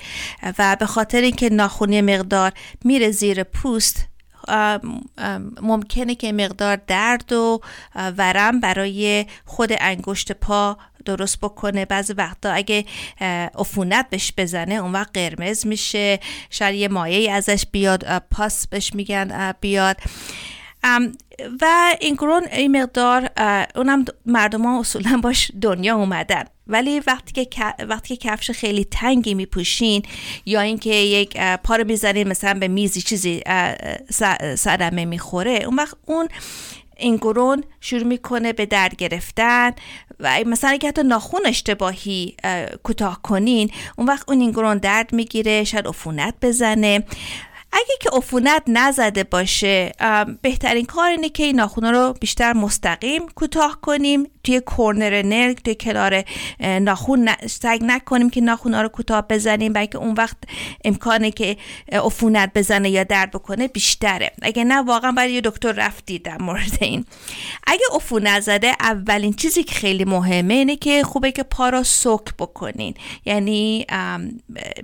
و 0.59 0.77
به 0.81 0.87
خاطر 0.87 1.21
اینکه 1.21 1.51
ناخونی 1.51 2.01
مقدار 2.01 2.53
میره 2.85 3.11
زیر 3.11 3.43
پوست 3.43 4.10
ممکنه 5.63 6.15
که 6.15 6.33
مقدار 6.33 6.77
درد 6.87 7.33
و 7.33 7.61
ورم 7.97 8.61
برای 8.61 9.27
خود 9.45 9.71
انگشت 9.81 10.33
پا 10.33 10.79
درست 11.05 11.41
بکنه. 11.41 11.85
بعضی 11.85 12.13
وقتا 12.13 12.51
اگه 12.51 12.85
عفونت 13.59 14.11
بهش 14.11 14.33
بزنه 14.37 14.75
اون 14.75 14.93
وقت 14.93 15.11
قرمز 15.15 15.67
میشه. 15.67 16.21
شاید 16.51 16.75
یه 16.75 16.89
مایه 16.89 17.33
ازش 17.33 17.65
بیاد 17.73 18.19
پاس 18.19 18.67
بهش 18.67 18.95
میگن 18.95 19.55
بیاد. 19.61 19.97
و 21.61 21.97
این 22.01 22.15
گرون 22.15 22.45
این 22.45 22.83
مقدار 22.83 23.31
اونم 23.75 24.05
مردم 24.27 24.63
ها 24.63 24.81
اصولا 24.81 25.21
باش 25.23 25.53
دنیا 25.63 25.97
اومدن. 25.97 26.45
ولی 26.71 27.01
وقتی 27.07 27.45
که 27.45 27.75
وقتی 27.89 28.17
که 28.17 28.29
کفش 28.29 28.51
خیلی 28.51 28.85
تنگی 28.85 29.35
میپوشین 29.35 30.03
یا 30.47 30.61
اینکه 30.61 30.91
یک 30.91 31.37
پا 31.37 31.77
می‌زنین 31.77 32.29
مثلا 32.29 32.55
به 32.55 32.69
میزی 32.69 33.03
چیزی 33.03 33.43
صدمه 34.57 35.05
می‌خوره 35.05 35.53
اون 35.53 35.77
وقت 35.77 35.97
اون 36.07 36.29
این 36.97 37.17
گرون 37.17 37.65
شروع 37.81 38.03
می‌کنه 38.05 38.53
به 38.53 38.67
درد 38.67 38.97
گرفتن 38.97 39.73
و 40.21 40.39
مثلا 40.47 40.71
اگه 40.71 40.89
حتی 40.89 41.03
ناخون 41.03 41.41
اشتباهی 41.47 42.37
کوتاه 42.83 43.23
کنین 43.23 43.71
اون 43.99 44.07
وقت 44.07 44.29
اون 44.29 44.41
این 44.41 44.51
گرون 44.51 44.79
درد 44.79 45.13
می‌گیره 45.13 45.65
شاید 45.65 45.87
عفونت 45.87 46.35
بزنه. 46.43 47.05
اگه 47.73 47.95
که 48.01 48.11
عفونت 48.13 48.63
نزده 48.67 49.25
باشه 49.25 49.93
بهترین 50.43 50.85
کار 50.85 51.11
اینه 51.11 51.29
که 51.29 51.43
این 51.43 51.57
ناخونا 51.57 51.91
رو 51.91 52.15
بیشتر 52.21 52.53
مستقیم 52.53 53.29
کوتاه 53.29 53.79
کنیم 53.81 54.27
توی 54.45 54.61
کورنر 54.61 55.23
نل 55.23 55.53
توی 55.53 55.75
کنار 55.75 56.25
ناخون 56.61 57.29
سگ 57.47 57.79
نکنیم 57.83 58.31
که 58.31 58.41
ناخون 58.41 58.75
رو 58.75 58.89
کوتاه 58.89 59.27
بزنیم 59.29 59.73
بلکه 59.73 59.99
اون 59.99 60.15
وقت 60.15 60.37
امکانه 60.85 61.31
که 61.31 61.57
عفونت 61.93 62.53
بزنه 62.55 62.91
یا 62.91 63.05
درد 63.05 63.31
بکنه 63.31 63.69
بیشتره. 63.69 64.33
اگه 64.43 64.65
نه 64.65 64.83
واقعا 64.83 65.13
باید 65.13 65.31
یه 65.31 65.41
دکتر 65.41 65.73
رفتید 65.73 66.23
در 66.23 66.43
مورد 66.43 66.79
این. 66.81 67.05
اگه 67.67 67.85
عفونت 67.95 68.41
زده 68.41 68.73
اولین 68.81 69.33
چیزی 69.33 69.63
که 69.63 69.75
خیلی 69.75 70.05
مهمه 70.05 70.55
اینه 70.55 70.77
که 70.77 71.03
خوبه 71.03 71.33
که 71.33 71.43
پا 71.43 71.69
را 71.69 71.83
سک 71.83 72.35
بکنین. 72.39 72.95
یعنی 73.25 73.87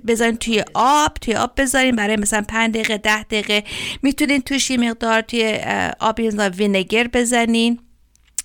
بذارین 0.07 0.37
توی 0.37 0.63
آب 0.73 1.13
توی 1.21 1.35
آب 1.35 1.61
بذارین. 1.61 1.95
برای 1.95 2.15
مثلا 2.15 2.45
5 2.47 2.73
دقیقه 2.73 2.97
10 2.97 3.23
دقیقه 3.23 3.63
می‌تونین 4.01 4.41
توش 4.41 4.71
یه 4.71 4.77
مقدار 4.77 5.21
توی 5.21 5.59
آب 5.99 6.19
وینگر 6.57 7.07
بزنین. 7.07 7.79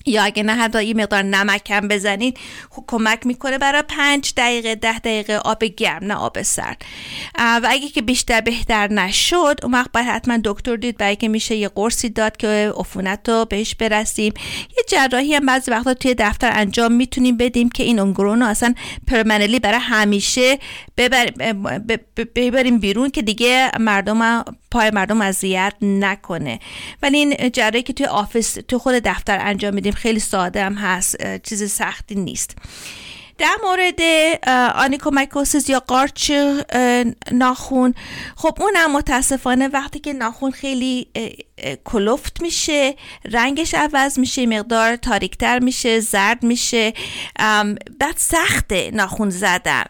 یا 0.07 0.23
اگه 0.23 0.43
نه 0.43 0.55
حتی 0.55 0.85
یه 0.85 0.95
مقدار 0.95 1.23
نمک 1.23 1.71
هم 1.71 1.89
بزنید 1.89 2.39
کمک 2.87 3.27
می‌کنه 3.27 3.59
برای 3.59 3.83
پنج 3.83 4.33
دقیقه 4.37 4.75
ده 4.75 4.99
دقیقه 4.99 5.37
آب 5.37 5.65
گرم 5.65 6.05
نه 6.05 6.15
آب 6.15 6.43
سرد. 6.43 6.83
و 7.39 7.67
اگه 7.71 7.89
که 7.89 8.03
بیشتر 8.03 8.41
بهتر 8.41 8.93
نشد 8.93 9.61
اون 9.63 9.73
وقت 9.73 9.93
باید 9.93 10.07
حتما 10.07 10.39
دکتر 10.45 10.77
دید 10.77 10.97
برای 10.97 11.17
که 11.17 11.29
میشه 11.29 11.57
یه 11.57 11.69
قرصی 11.69 12.09
داد 12.09 12.37
که 12.37 12.73
عفونت 12.77 13.29
رو 13.29 13.45
بهش 13.45 13.75
برسیم. 13.75 14.33
یه 14.77 14.85
جراحی 14.89 15.35
هم 15.35 15.47
بعضی 15.47 15.71
وقتا 15.71 15.95
توی 15.95 16.15
دفتر 16.15 16.51
انجام 16.53 16.93
می‌تونیم 16.93 17.37
بدیم 17.37 17.69
که 17.69 17.83
این 17.83 17.99
اونگرون 17.99 18.41
رو 18.41 18.47
اصلا 18.47 18.75
پرمنلی 19.07 19.59
برای 19.59 19.81
همیشه 19.81 20.59
ببریم 22.35 22.79
بیرون 22.79 23.11
که 23.11 23.23
دیگه 23.23 23.71
مردم 23.81 24.45
پای 24.73 24.91
مردم 24.91 25.21
اذیت 25.21 25.75
نکنه. 25.83 26.61
ولی 27.03 27.19
این 27.19 27.51
جراحی 27.51 27.83
که 27.83 27.93
توی 27.93 28.07
office 28.07 28.59
تو 28.69 28.79
خود 28.79 28.95
دفتر 28.95 29.39
انجام 29.41 29.75
میدیم 29.75 29.93
خیلی 29.93 30.21
ساده 30.21 30.65
هم 30.65 30.75
هست 30.75 31.37
چیز 31.43 31.73
سختی 31.73 32.15
نیست. 32.15 32.57
در 33.39 33.57
مورد 33.65 34.01
onychomycosis 34.75 35.69
یا 35.69 35.81
قارچ 35.81 36.33
ناخون 37.33 37.95
خب 38.37 38.59
اونم 38.61 38.93
متاسفانه 38.93 39.69
وقتی 39.69 39.99
که 39.99 40.13
ناخون 40.13 40.51
خیلی 40.51 41.09
کلفت 41.85 42.43
میشه 42.43 42.95
رنگش 43.25 43.75
عوض 43.75 44.19
میشه 44.19 44.47
مقدار 44.47 44.97
تاریکتر 44.97 45.59
میشه 45.59 46.01
زرد 46.01 46.43
میشه 46.43 46.93
بعد 47.99 48.17
سخته 48.17 48.91
ناخون 48.91 49.31
زدن. 49.31 49.85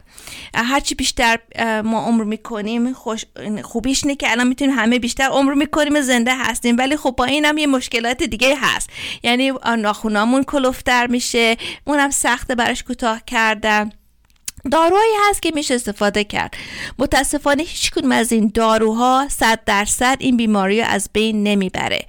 هرچی 0.55 0.95
بیشتر 0.95 1.39
ما 1.85 2.05
عمر 2.05 2.25
می‌کنیم 2.25 2.93
خوش 2.93 3.25
خوبیش 3.63 4.07
نه 4.07 4.15
که 4.15 4.31
الان 4.31 4.49
می‌تونیم 4.49 4.79
همه 4.79 4.99
بیشتر 4.99 5.25
عمر 5.25 5.55
می‌کنیم 5.55 6.01
زنده 6.01 6.35
هستیم 6.37 6.77
ولی 6.79 6.97
خب 6.97 7.15
با 7.19 7.25
این 7.25 7.59
یه 7.59 7.67
مشکلات 7.67 8.23
دیگه 8.23 8.57
هست. 8.61 8.91
یعنی 9.23 9.53
ناخونامون 9.79 10.45
کلفتر 10.45 11.07
میشه 11.07 11.57
اونم 11.85 12.11
سخته 12.11 12.55
براش 12.55 12.83
کوتاه 12.83 13.23
کردن. 13.27 13.93
داروهایی 14.71 15.13
هست 15.31 15.43
که 15.43 15.53
میشه 15.55 15.75
استفاده 15.75 16.25
کرد. 16.25 16.55
متاسفانه 16.99 17.63
هیچ 17.63 17.91
کدوم 17.91 18.13
از 18.13 18.33
این 18.33 18.51
داروها 18.55 19.27
صد 19.31 19.61
درصد 19.67 20.17
این 20.21 20.37
بیماری 20.37 20.81
رو 20.81 20.87
از 20.89 21.11
بین 21.13 21.43
نمی‌بره. 21.43 22.07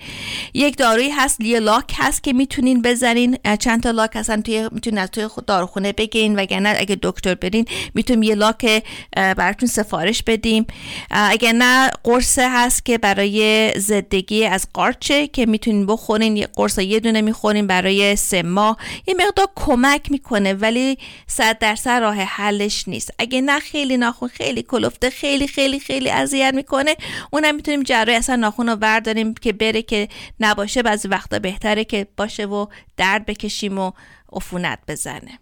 یک 0.53 0.77
دارویی 0.77 1.09
هست 1.09 1.41
لاک 1.41 1.93
هست 1.97 2.23
که 2.23 2.33
می‌تونین 2.33 2.81
بزنین. 2.81 3.37
چند 3.59 3.83
تا 3.83 3.91
لاک 3.91 4.11
هستن 4.15 4.41
توی 4.41 4.69
می‌تونین 4.71 4.99
از 4.99 5.11
توی 5.11 5.27
داروخونه 5.47 5.91
بگین 5.91 6.39
وگرنه 6.39 6.75
اگه 6.79 6.97
دکتر 7.01 7.35
برین 7.35 7.65
می‌تونیم 7.93 8.23
یه 8.23 8.35
لاک 8.35 8.83
براتون 9.15 9.69
سفارش 9.69 10.23
بدیم. 10.23 10.65
اگه 11.11 11.53
نه 11.53 11.89
قرص 12.03 12.39
هست 12.39 12.85
که 12.85 12.97
برای 12.97 13.71
زدگی 13.79 14.45
از 14.45 14.67
قارچه 14.73 15.27
که 15.27 15.45
می‌تونین 15.45 15.85
بخورین. 15.85 16.37
یه 16.37 16.47
قرص 16.55 16.77
یه 16.77 16.99
دونه 16.99 17.21
می‌خورین 17.21 17.67
برای 17.67 18.15
سه 18.15 18.43
ماه. 18.43 18.77
یه 19.07 19.15
مقدار 19.27 19.47
کمک 19.55 20.11
می‌کنه 20.11 20.53
ولی 20.53 20.97
صد 21.27 21.59
درصد 21.59 21.89
راه 21.89 22.23
حلش 22.43 22.87
نیست. 22.87 23.13
اگه 23.19 23.41
نه 23.41 23.59
خیلی 23.59 23.97
ناخون 23.97 24.29
خیلی 24.29 24.63
کلفته 24.63 25.09
خیلی 25.09 25.47
خیلی 25.47 25.79
خیلی 25.79 26.09
اذیت 26.09 26.53
می‌کنه 26.53 26.95
اونم 27.31 27.55
می‌تونیم 27.55 27.83
جراحی 27.83 28.17
اصلا 28.17 28.35
ناخون 28.35 28.69
رو 28.69 28.75
برداریم 28.75 29.33
که 29.33 29.53
بره 29.53 29.81
که 29.81 30.09
نباشه. 30.39 30.83
بعضی 30.83 31.07
وقتا 31.07 31.39
بهتره 31.39 31.83
که 31.83 32.07
باشه 32.17 32.45
و 32.45 32.65
درد 32.97 33.25
بکشیم 33.25 33.79
و 33.79 33.91
عفونت 34.33 34.79
بزنه. 34.87 35.39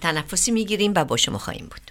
تنفسی 0.00 0.50
می‌گیریم 0.50 0.92
و 0.96 1.04
با 1.04 1.16
شما 1.16 1.38
خواهیم 1.38 1.70
بود. 1.70 1.90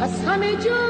از 0.00 0.24
همه 0.24 0.52
جاده 0.52 0.89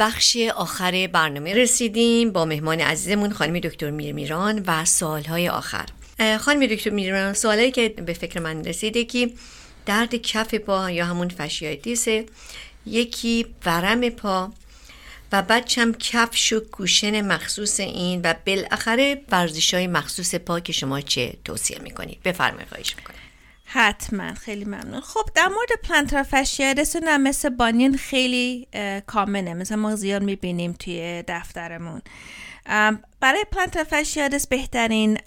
بخش 0.00 0.36
آخر 0.56 1.08
برنامه 1.12 1.54
رسیدیم. 1.54 2.32
با 2.32 2.44
مهمان 2.44 2.80
عزیزمون 2.80 3.32
خانم 3.32 3.58
دکتر 3.58 3.90
میرمیران 3.90 4.64
و 4.66 4.84
سوالهای 4.84 5.48
آخر. 5.48 5.86
خانم 6.40 6.66
دکتر 6.66 6.90
میرمیران 6.90 7.32
سوالی 7.32 7.70
که 7.70 7.88
به 7.88 8.12
فکر 8.12 8.40
من 8.40 8.64
رسیده 8.64 9.04
که 9.04 9.30
درد 9.86 10.14
کف 10.14 10.54
پا 10.54 10.90
یا 10.90 11.06
همون 11.06 11.28
فشیایتیس 11.28 12.06
یکی 12.86 13.46
ورم 13.66 14.08
پا 14.08 14.52
و 15.32 15.42
بعد 15.42 15.64
چم 15.64 15.92
کفش 15.92 16.52
و 16.52 16.60
کوشن 16.60 17.20
مخصوص 17.20 17.80
این 17.80 18.20
و 18.24 18.34
بالاخره 18.46 19.22
ورزش 19.30 19.74
های 19.74 19.86
مخصوص 19.86 20.34
پا 20.34 20.60
که 20.60 20.72
شما 20.72 21.00
چه 21.00 21.34
توصیه 21.44 21.78
می‌کنید؟ 21.78 22.22
بفرمایید 22.24 22.68
خواهش 22.68 22.96
می‌کنم. 22.96 23.29
حتما. 23.72 24.34
خیلی 24.34 24.64
ممنون. 24.64 25.00
خب 25.00 25.30
در 25.34 25.48
مورد 25.48 25.68
پلانتر 25.84 26.22
فشیادس 26.22 26.96
هم 26.96 27.22
مثل 27.22 27.48
بانین 27.48 27.96
خیلی 27.96 28.68
common 29.06 29.42
ه. 29.42 29.54
مثل 29.54 29.74
ما 29.74 29.96
زیاد 29.96 30.22
می‌بینیم 30.22 30.72
توی 30.72 31.24
دفترمون. 31.28 32.02
برای 33.20 33.44
plantar 33.52 33.84
fasciitis 33.84 34.46
بهترین 34.46 35.18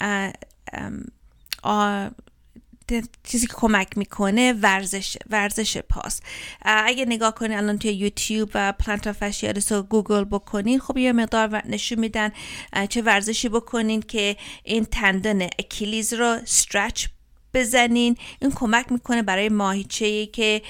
چیزی 3.24 3.46
که 3.46 3.54
کمک 3.56 3.98
می‌کنه 3.98 4.52
ورزش 4.52 5.16
ورزش 5.30 5.76
پاست 5.78 6.22
اگه 6.62 7.04
نگاه 7.04 7.34
کنید 7.34 7.58
الان 7.58 7.78
توی 7.78 7.92
یوتیوب 7.92 8.50
و 8.54 8.72
plantar 8.72 9.12
fasciitis 9.12 9.72
رو 9.72 9.82
گوگل 9.82 10.24
بکنین 10.24 10.80
خب 10.80 10.98
یه 10.98 11.12
مقدار 11.12 11.66
نشون 11.66 11.98
میدن 11.98 12.32
چه 12.88 13.02
ورزشی 13.02 13.48
بکنین 13.48 14.02
که 14.02 14.36
این 14.64 14.84
tendon 14.84 15.42
Achilles 15.42 16.14
رو 16.14 16.26
stretch 16.26 17.06
بزنین. 17.54 18.16
این 18.40 18.50
کمک 18.50 18.92
می‌کنه 18.92 19.22
برای 19.22 19.48
ماهیچه 19.48 20.06
ای 20.06 20.26
که 20.26 20.62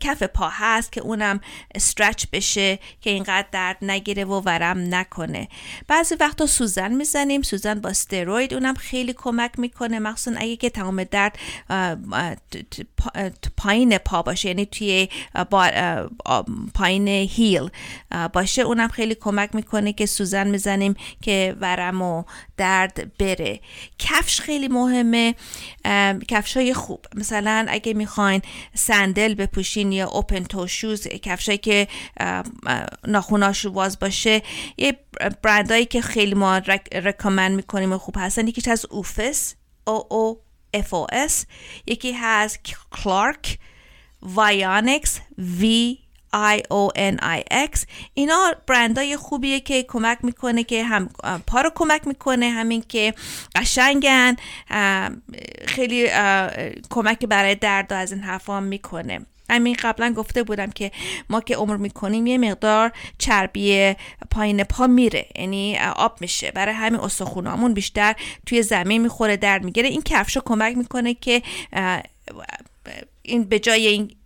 کف 0.00 0.22
پا 0.22 0.48
هست 0.52 0.92
که 0.92 1.00
اونم 1.00 1.40
استرچ 1.74 2.24
بشه 2.32 2.78
که 3.00 3.10
اینقدر 3.10 3.46
درد 3.52 3.78
نگیره 3.82 4.24
و 4.24 4.40
ورم 4.40 4.94
نکنه. 4.94 5.48
بعضی 5.88 6.14
وقتا 6.14 6.46
سوزن 6.46 6.92
می‌زنیم. 6.92 7.42
سوزن 7.42 7.80
با 7.80 7.88
استروید 7.88 8.54
اونم 8.54 8.74
خیلی 8.74 9.12
کمک 9.12 9.58
می‌کنه. 9.58 9.98
مخصوصا 9.98 10.36
اگه 10.40 10.56
که 10.56 10.70
تمام 10.70 11.04
درد 11.04 11.38
پایین 13.56 13.98
پا 13.98 14.22
باشه 14.22 14.48
یعنی 14.48 14.66
توی 14.66 15.08
پایین 16.74 17.08
هیل 17.08 17.70
باشه 18.32 18.62
اونم 18.62 18.88
خیلی 18.88 19.14
کمک 19.14 19.54
می‌کنه 19.54 19.92
که 19.92 20.06
سوزن 20.06 20.48
می‌زنیم 20.48 20.94
که 21.22 21.56
ورم 21.60 22.02
و 22.02 22.24
درد 22.56 23.16
بره. 23.18 23.60
کفش 23.98 24.40
خیلی 24.40 24.68
مهمه. 24.68 25.34
کفش 26.28 26.56
های 26.56 26.74
خوب. 26.74 27.06
مثلا 27.14 27.66
اگه 27.68 27.94
می‌خواین 27.94 28.42
sandal 28.74 29.34
بپوشین 29.34 29.92
یا 29.92 30.08
open 30.08 30.44
toe 30.44 30.66
shoes 30.66 31.08
کفشایی 31.08 31.58
که 31.58 31.88
ناخوناش 33.06 33.66
واز 33.66 33.98
باشه 33.98 34.42
یه 34.78 34.96
برندهایی 35.42 35.86
که 35.86 36.00
خیلی 36.00 36.34
ما 36.34 36.58
recommend 36.92 37.56
می‌کنیم 37.56 37.92
و 37.92 37.98
خوب 37.98 38.14
هستن. 38.18 38.48
یکیش 38.48 38.68
از 38.68 38.86
Oofos 38.90 39.54
O 39.86 40.12
O 40.12 40.40
F 40.74 40.94
O 40.94 41.06
S 41.12 41.46
یکی 41.86 42.12
هست 42.12 42.58
Clark 42.92 43.58
Vionics 44.22 45.20
V 45.38 45.98
I 46.34 46.58
O 46.58 46.98
N 46.98 47.16
I 47.22 47.68
X. 47.70 47.84
اینا 48.14 48.54
برندای 48.66 49.16
خوبیه 49.16 49.60
که 49.60 49.82
کمک 49.82 50.18
می‌کنه 50.22 50.64
که 50.64 50.84
هم 50.84 51.08
پا 51.46 51.60
رو 51.60 51.70
کمک 51.74 52.06
می‌کنه 52.06 52.50
همین 52.50 52.84
که 52.88 53.14
قشنگن 53.54 54.36
خیلی 55.66 56.08
کمک 56.90 57.26
برای 57.26 57.54
درد 57.54 57.92
از 57.92 58.12
این 58.12 58.22
حرفا 58.22 58.60
می‌کنه. 58.60 59.20
همین 59.50 59.76
قبلا 59.82 60.12
گفته 60.12 60.42
بودم 60.42 60.70
که 60.70 60.90
ما 61.30 61.40
که 61.40 61.56
عمر 61.56 61.76
می‌کنیم 61.76 62.26
یه 62.26 62.38
مقدار 62.38 62.92
چربی 63.18 63.94
پایین 64.30 64.64
پا 64.64 64.86
میره 64.86 65.26
یعنی 65.36 65.78
آب 65.78 66.20
میشه. 66.20 66.50
برای 66.50 66.74
همین 66.74 67.00
استخونامون 67.00 67.74
بیشتر 67.74 68.14
توی 68.46 68.62
زمین 68.62 69.02
می‌خوره 69.02 69.36
درد 69.36 69.64
می‌گیره. 69.64 69.88
این 69.88 70.02
کفشو 70.02 70.40
کمک 70.40 70.76
می‌کنه 70.76 71.14
که 71.14 71.42
این 73.22 73.44
به 73.44 73.58
جای 73.58 73.86
این 73.86 74.16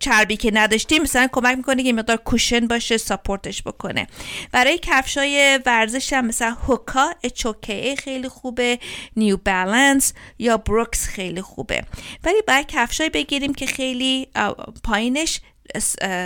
چربی 0.00 0.36
که 0.36 0.50
نداشتیم 0.54 1.02
مثلا 1.02 1.28
کمک 1.32 1.56
می‌کنه 1.56 1.82
که 1.82 1.92
مقدار 1.92 2.16
کوشن 2.16 2.66
باشه 2.66 2.96
ساپورتش 2.96 3.62
بکنه. 3.62 4.06
برای 4.52 4.78
کفشای 4.82 5.60
ورزش 5.66 6.12
هم 6.12 6.26
مثلا 6.26 6.50
هوکا 6.50 7.10
اچوکه 7.24 7.94
خیلی 7.98 8.28
خوبه 8.28 8.78
نیو 9.16 9.36
بالانس 9.36 10.12
یا 10.38 10.56
بروکس 10.56 11.08
خیلی 11.08 11.42
خوبه. 11.42 11.84
ولی 12.24 12.42
باید 12.48 12.66
کفشای 12.66 13.10
بگیریم 13.10 13.54
که 13.54 13.66
خیلی 13.66 14.28
پایینش 14.84 15.40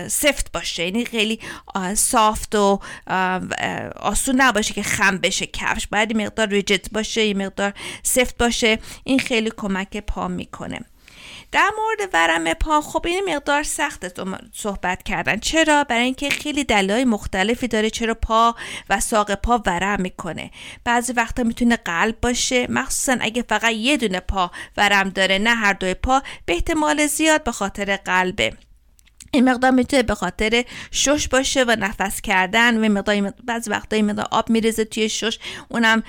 سفت 0.08 0.52
باشه. 0.52 0.84
یعنی 0.84 1.04
خیلی 1.04 1.40
سافت 1.94 2.54
و 2.54 2.80
آسون 3.96 4.40
نباشه 4.40 4.74
که 4.74 4.82
خم 4.82 5.18
بشه 5.18 5.46
کفش. 5.46 5.86
باید 5.86 6.16
مقدار 6.16 6.48
ریجت 6.48 6.90
باشه 6.92 7.24
یه 7.26 7.34
مقدار 7.34 7.74
سفت 8.02 8.36
باشه. 8.38 8.78
این 9.04 9.18
خیلی 9.18 9.52
کمک 9.56 9.96
پا 9.96 10.28
می‌کنه. 10.28 10.80
در 11.54 11.70
مورد 11.78 12.10
ورم 12.12 12.54
پا 12.54 12.80
خب 12.80 13.06
این 13.06 13.34
مقدار 13.34 13.62
سخت 13.62 14.20
صحبت 14.52 15.02
کردن. 15.02 15.36
چرا؟ 15.38 15.84
برای 15.84 16.04
اینکه 16.04 16.30
خیلی 16.30 16.64
دلایل 16.64 17.08
مختلفی 17.08 17.68
داره 17.68 17.90
چرا 17.90 18.14
پا 18.14 18.54
و 18.90 19.00
ساق 19.00 19.34
پا 19.34 19.62
ورم 19.66 20.00
می‌کنه. 20.00 20.50
بعضی 20.84 21.12
وقتا 21.12 21.42
می‌تونه 21.42 21.76
قلب 21.76 22.20
باشه. 22.20 22.66
مخصوصا 22.70 23.16
اگه 23.20 23.44
فقط 23.48 23.72
یه 23.72 23.96
دونه 23.96 24.20
پا 24.20 24.50
ورم 24.76 25.08
داره 25.08 25.38
نه 25.38 25.54
هر 25.54 25.72
دوی 25.72 25.94
پا 25.94 26.22
به 26.46 26.52
احتمال 26.52 27.06
زیاد 27.06 27.44
به 27.44 27.52
خاطر 27.52 27.96
قلبه. 27.96 28.52
این 29.34 29.50
مقدار 29.50 29.70
می‌تونه 29.70 30.02
به 30.02 30.14
خاطر 30.14 30.64
شش 30.90 31.28
باشه 31.28 31.64
و 31.64 31.76
نفس 31.80 32.20
کردن 32.20 32.84
و 32.84 32.88
مقدار 32.88 33.32
بعضی 33.44 33.70
وقتا 33.70 33.96
این 33.96 34.06
مقدار 34.06 34.26
آب 34.30 34.50
میرزه 34.50 34.84
توی 34.84 35.08
شش. 35.08 35.38
اونم 35.68 36.02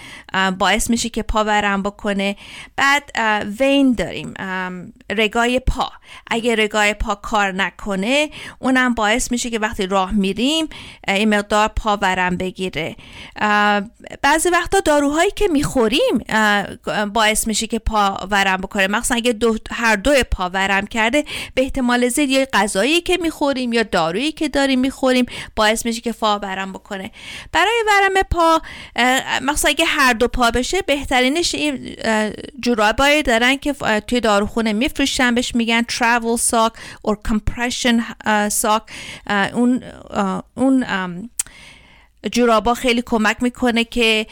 باعث 0.57 0.89
میشه 0.89 1.09
که 1.09 1.23
پا 1.23 1.43
ورم 1.43 1.83
بکنه. 1.83 2.35
بعد 2.75 3.11
وین 3.59 3.93
داریم. 3.93 4.33
رگای 5.09 5.59
پا. 5.59 5.91
اگه 6.27 6.55
رگای 6.55 6.93
پا 6.93 7.15
کار 7.15 7.51
نکنه 7.51 8.29
اونم 8.59 8.93
باعث 8.93 9.31
میشه 9.31 9.49
که 9.49 9.59
وقتی 9.59 9.85
راه 9.85 10.11
میریم 10.11 10.67
این 11.07 11.35
مقدار 11.35 11.67
پا 11.67 11.97
ورم 12.01 12.37
بگیره. 12.37 12.95
بعضی 14.21 14.49
وقتا 14.49 14.79
داروهایی 14.79 15.31
که 15.35 15.47
می‌خوریم 15.47 16.19
باعث 17.13 17.47
میشه 17.47 17.67
که 17.67 17.79
پا 17.79 18.27
ورم 18.31 18.57
بکنه. 18.57 18.87
مخصوصا 18.87 19.15
اگه 19.15 19.31
دو 19.31 19.57
هر 19.71 19.95
دو 19.95 20.13
پا 20.31 20.49
ورم 20.49 20.87
کرده 20.87 21.25
به 21.53 21.61
احتمال 21.61 22.09
زیاد 22.09 22.29
یه 22.29 22.47
غذایی 22.53 23.01
که 23.01 23.14
می‌خوریم 23.17 23.73
یا 23.73 23.83
دارویی 23.83 24.31
که 24.31 24.49
داریم 24.49 24.79
می‌خوریم 24.79 25.25
باعث 25.55 25.85
میشه 25.85 26.01
که 26.01 26.11
پا 26.11 26.39
ورم 26.39 26.73
بکنه. 26.73 27.11
برای 27.51 27.83
ورم 27.87 28.21
پا 28.31 28.61
مخصوصا 29.41 29.67
اگه 29.67 29.85
هر 29.85 30.13
دو 30.13 30.27
پا 30.27 30.51
بشه 30.51 30.81
بهترینش 30.81 31.55
این 31.55 31.95
جورابایی 32.59 33.23
دارن 33.23 33.55
که 33.57 33.73
توی 34.07 34.19
داروخونه 34.19 34.73
میفروشن 34.73 35.35
بهش 35.35 35.55
میگن 35.55 35.81
travel 35.81 36.41
sock 36.51 36.71
or 37.07 37.15
compression 37.29 38.01
sock. 38.61 38.81
اون 39.53 39.83
اون 40.55 40.85
جورابا 42.31 42.73
خیلی 42.73 43.01
کمک 43.05 43.37
می‌کنه 43.43 43.83
که 43.83 44.27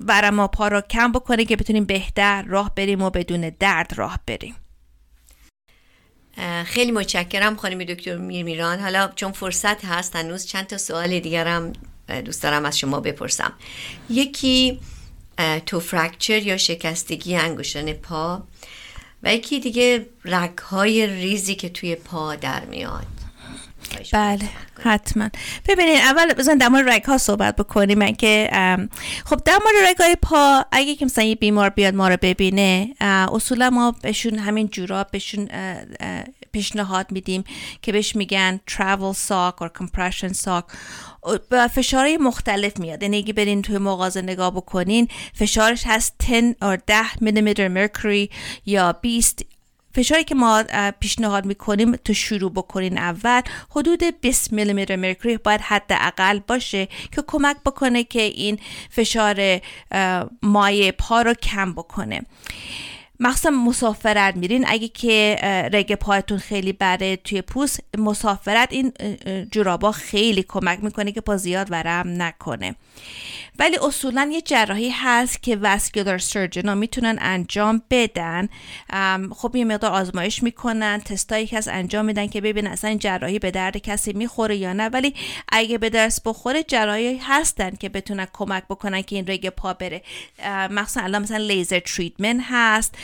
ورم 0.00 0.46
پا 0.46 0.68
رو 0.68 0.80
کم 0.80 1.12
بکنه 1.12 1.44
که 1.44 1.56
بتونیم 1.56 1.84
بهتر 1.84 2.42
راه 2.42 2.74
بریم 2.74 3.02
و 3.02 3.10
بدون 3.10 3.52
درد 3.60 3.92
راه 3.96 4.18
بریم. 4.26 4.56
خیلی 6.64 6.92
متشکرم 6.92 7.56
خانم 7.56 7.84
دکتر 7.84 8.16
میرمیران. 8.16 8.80
حالا 8.80 9.10
چون 9.16 9.32
فرصت 9.32 9.84
هست 9.84 10.16
هنوز 10.16 10.46
چند 10.46 10.66
تا 10.66 10.78
سوال 10.78 11.20
دیگرم 11.20 11.72
دوست 12.24 12.42
دارم 12.42 12.64
از 12.64 12.78
شما 12.78 13.00
بپرسم. 13.00 13.52
یکی 14.10 14.80
تو 15.66 15.80
فرکچر 15.80 16.42
یا 16.42 16.56
شکستگی 16.56 17.36
انگشتان 17.36 17.92
پا 17.92 18.42
و 19.22 19.34
یکی 19.34 19.60
دیگه 19.60 20.06
رگ 20.24 20.58
های 20.58 21.06
ریزی 21.06 21.54
که 21.54 21.68
توی 21.68 21.94
پا 21.94 22.34
در 22.34 22.64
میاد. 22.64 23.06
بله 24.12 24.48
حتما. 24.82 25.28
ببینید 25.68 25.96
اول 25.96 26.32
بزن 26.32 26.58
در 26.58 26.68
مورد 26.68 26.88
رگ 26.88 27.04
ها 27.04 27.18
صحبت 27.18 27.56
بکنیم. 27.56 28.14
که 28.14 28.50
خب 29.24 29.40
در 29.44 29.58
مورد 29.64 29.90
رگ 29.90 29.96
های 29.96 30.16
پا 30.22 30.64
اگه 30.72 30.94
که 30.94 31.04
مثلا 31.04 31.24
یه 31.24 31.34
بیمار 31.34 31.68
بیاد 31.68 31.94
ما 31.94 32.08
رو 32.08 32.16
ببینه 32.22 32.94
اصولا 33.32 33.70
ما 33.70 33.94
بهشون 34.02 34.38
همین 34.38 34.68
جوراب 34.68 35.10
بهشون 35.10 35.48
پیشنهاد 36.52 37.12
میدیم 37.12 37.44
که 37.82 37.92
بهش 37.92 38.16
میگن 38.16 38.60
travel 38.70 39.16
sock 39.28 39.64
or 39.64 39.68
compression 39.82 40.32
sock. 40.44 40.64
و 41.50 41.68
فشارهای 41.68 42.16
مختلف 42.16 42.78
میاد. 42.78 43.02
یعنی 43.02 43.16
اگه 43.16 43.32
برین 43.32 43.62
توی 43.62 43.78
مغازه 43.78 44.22
نگاه 44.22 44.50
بکنین 44.50 45.08
فشارش 45.34 45.82
هست 45.86 46.14
10 46.30 46.56
or 46.62 46.78
10 46.86 47.04
میلیمتر 47.20 47.68
مرکوری 47.68 48.30
یا 48.66 48.92
20 48.92 49.44
فشاری 49.94 50.24
که 50.24 50.34
ما 50.34 50.64
پیشنهاد 51.00 51.44
می‌کنیم 51.44 51.96
تو 51.96 52.14
شروع 52.14 52.52
بکنین 52.52 52.98
اول 52.98 53.40
حدود 53.70 54.20
20 54.20 54.52
میلیمتر 54.52 54.96
مرکوری 54.96 55.36
باید 55.36 55.60
حداقل 55.60 56.38
باشه 56.38 56.88
که 57.12 57.24
کمک 57.26 57.56
بکنه 57.66 58.04
که 58.04 58.22
این 58.22 58.58
فشار 58.90 59.60
مایع 60.42 60.90
پا 60.90 61.22
رو 61.22 61.34
کم 61.34 61.72
بکنه. 61.72 62.26
مخصوصا 63.24 63.50
مسافرت 63.50 64.36
میرین. 64.36 64.64
اگه 64.68 64.88
که 64.88 65.38
رگ 65.72 65.94
پایتون 65.94 66.38
خیلی 66.38 66.72
بره 66.72 67.16
توی 67.16 67.42
پوست 67.42 67.80
مسافرت 67.98 68.68
این 68.72 68.92
جورابا 69.50 69.92
خیلی 69.92 70.42
کمک 70.42 70.78
می‌کنه 70.84 71.12
که 71.12 71.20
پا 71.20 71.36
زیاد 71.36 71.66
ورم 71.70 72.22
نکنه. 72.22 72.74
ولی 73.58 73.76
اصولا 73.82 74.30
یه 74.32 74.40
جراحی 74.40 74.90
هست 74.90 75.42
که 75.42 75.56
وسکولار 75.56 76.18
سرجن 76.18 76.68
ها 76.68 76.74
می‌تونن 76.74 77.18
انجام 77.20 77.82
بدن. 77.90 78.48
خب 79.32 79.56
یه 79.56 79.64
مقدار 79.64 79.92
آزمایش 79.92 80.42
می‌کنن 80.42 81.00
تستایی 81.00 81.46
که 81.46 81.60
انجام 81.66 82.04
میدن 82.04 82.26
که 82.26 82.40
ببینن 82.40 82.70
اصلا 82.70 82.90
این 82.90 82.98
جراحی 82.98 83.38
به 83.38 83.50
درد 83.50 83.76
کسی 83.76 84.12
می‌خوره 84.12 84.56
یا 84.56 84.72
نه. 84.72 84.88
ولی 84.88 85.14
اگه 85.48 85.78
به 85.78 85.90
درس 85.90 86.20
بخوره 86.24 86.62
جراحی 86.62 87.18
هستن 87.18 87.70
که 87.70 87.88
بتونن 87.88 88.26
کمک 88.32 88.64
بکنن 88.64 89.02
که 89.02 89.16
این 89.16 89.24
رگ 89.28 89.48
پا 89.48 89.72
بره. 89.72 90.02
مخصوصا 90.70 91.00
الان 91.00 91.22
مثلا 91.22 91.36
لیزر 91.36 91.80
تریتمنت 91.80 92.44
هست. 92.48 92.94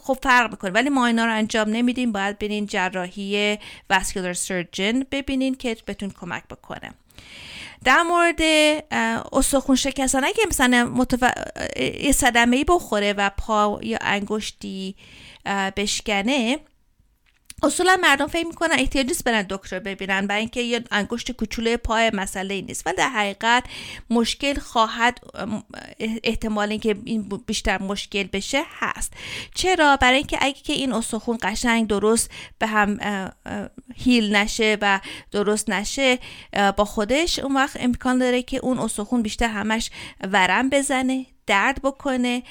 خب 0.00 0.18
فرق 0.22 0.50
می‌کنه. 0.50 0.70
ولی 0.70 0.88
ما 0.88 1.06
اینا 1.06 1.24
رو 1.24 1.32
انجام 1.32 1.68
نمیدیم. 1.68 2.12
باید 2.12 2.38
برین 2.38 2.66
جراحی 2.66 3.58
واسکولار 3.90 4.32
سرجن 4.32 5.02
ببینین 5.10 5.54
که 5.54 5.76
بهتون 5.86 6.10
کمک 6.10 6.42
بکنه. 6.50 6.90
در 7.84 8.02
مورد 8.02 8.40
استخون 9.32 9.76
شکستن 9.76 10.24
اگه 10.24 10.44
مثلا 10.48 10.92
متف... 10.94 11.32
صدمه 12.14 12.64
بخوره 12.68 13.12
و 13.12 13.30
پا 13.38 13.80
یا 13.82 13.98
انگشتی 14.00 14.94
بشکنه 15.76 16.58
اصولا 17.64 17.98
مردم 18.02 18.26
فکر 18.26 18.46
می‌کنن 18.46 18.76
احتیاج 18.78 19.06
نیست 19.06 19.24
برن 19.24 19.46
دکتر 19.50 19.78
ببینن 19.78 20.26
برای 20.26 20.40
اینکه 20.40 20.60
یه 20.60 20.84
انگشت 20.90 21.32
کوچولوی 21.32 21.76
پای 21.76 22.10
مسئله 22.14 22.60
نیست. 22.60 22.86
ولی 22.86 22.96
در 22.96 23.08
حقیقت 23.08 23.64
مشکل 24.10 24.58
خواهد 24.58 25.18
احتمال 26.24 26.70
اینکه 26.70 26.96
این 27.04 27.28
بیشتر 27.46 27.82
مشکل 27.82 28.22
بشه 28.22 28.62
هست. 28.78 29.12
چرا؟ 29.54 29.96
برای 29.96 30.16
اینکه 30.16 30.38
اگه 30.40 30.60
که 30.60 30.72
این 30.72 30.92
استخون 30.92 31.38
قشنگ 31.42 31.86
درست 31.86 32.30
به 32.58 32.66
هم 32.66 32.98
هیل 33.96 34.36
نشه 34.36 34.78
و 34.80 35.00
درست 35.30 35.70
نشه 35.70 36.18
با 36.76 36.84
خودش 36.84 37.38
اون 37.38 37.54
وقت 37.54 37.76
امکان 37.80 38.18
داره 38.18 38.42
که 38.42 38.58
اون 38.58 38.78
استخون 38.78 39.22
بیشتر 39.22 39.48
همش 39.48 39.90
ورم 40.32 40.70
بزنه. 40.70 41.26
درد 41.46 41.82
بکنه 41.82 42.42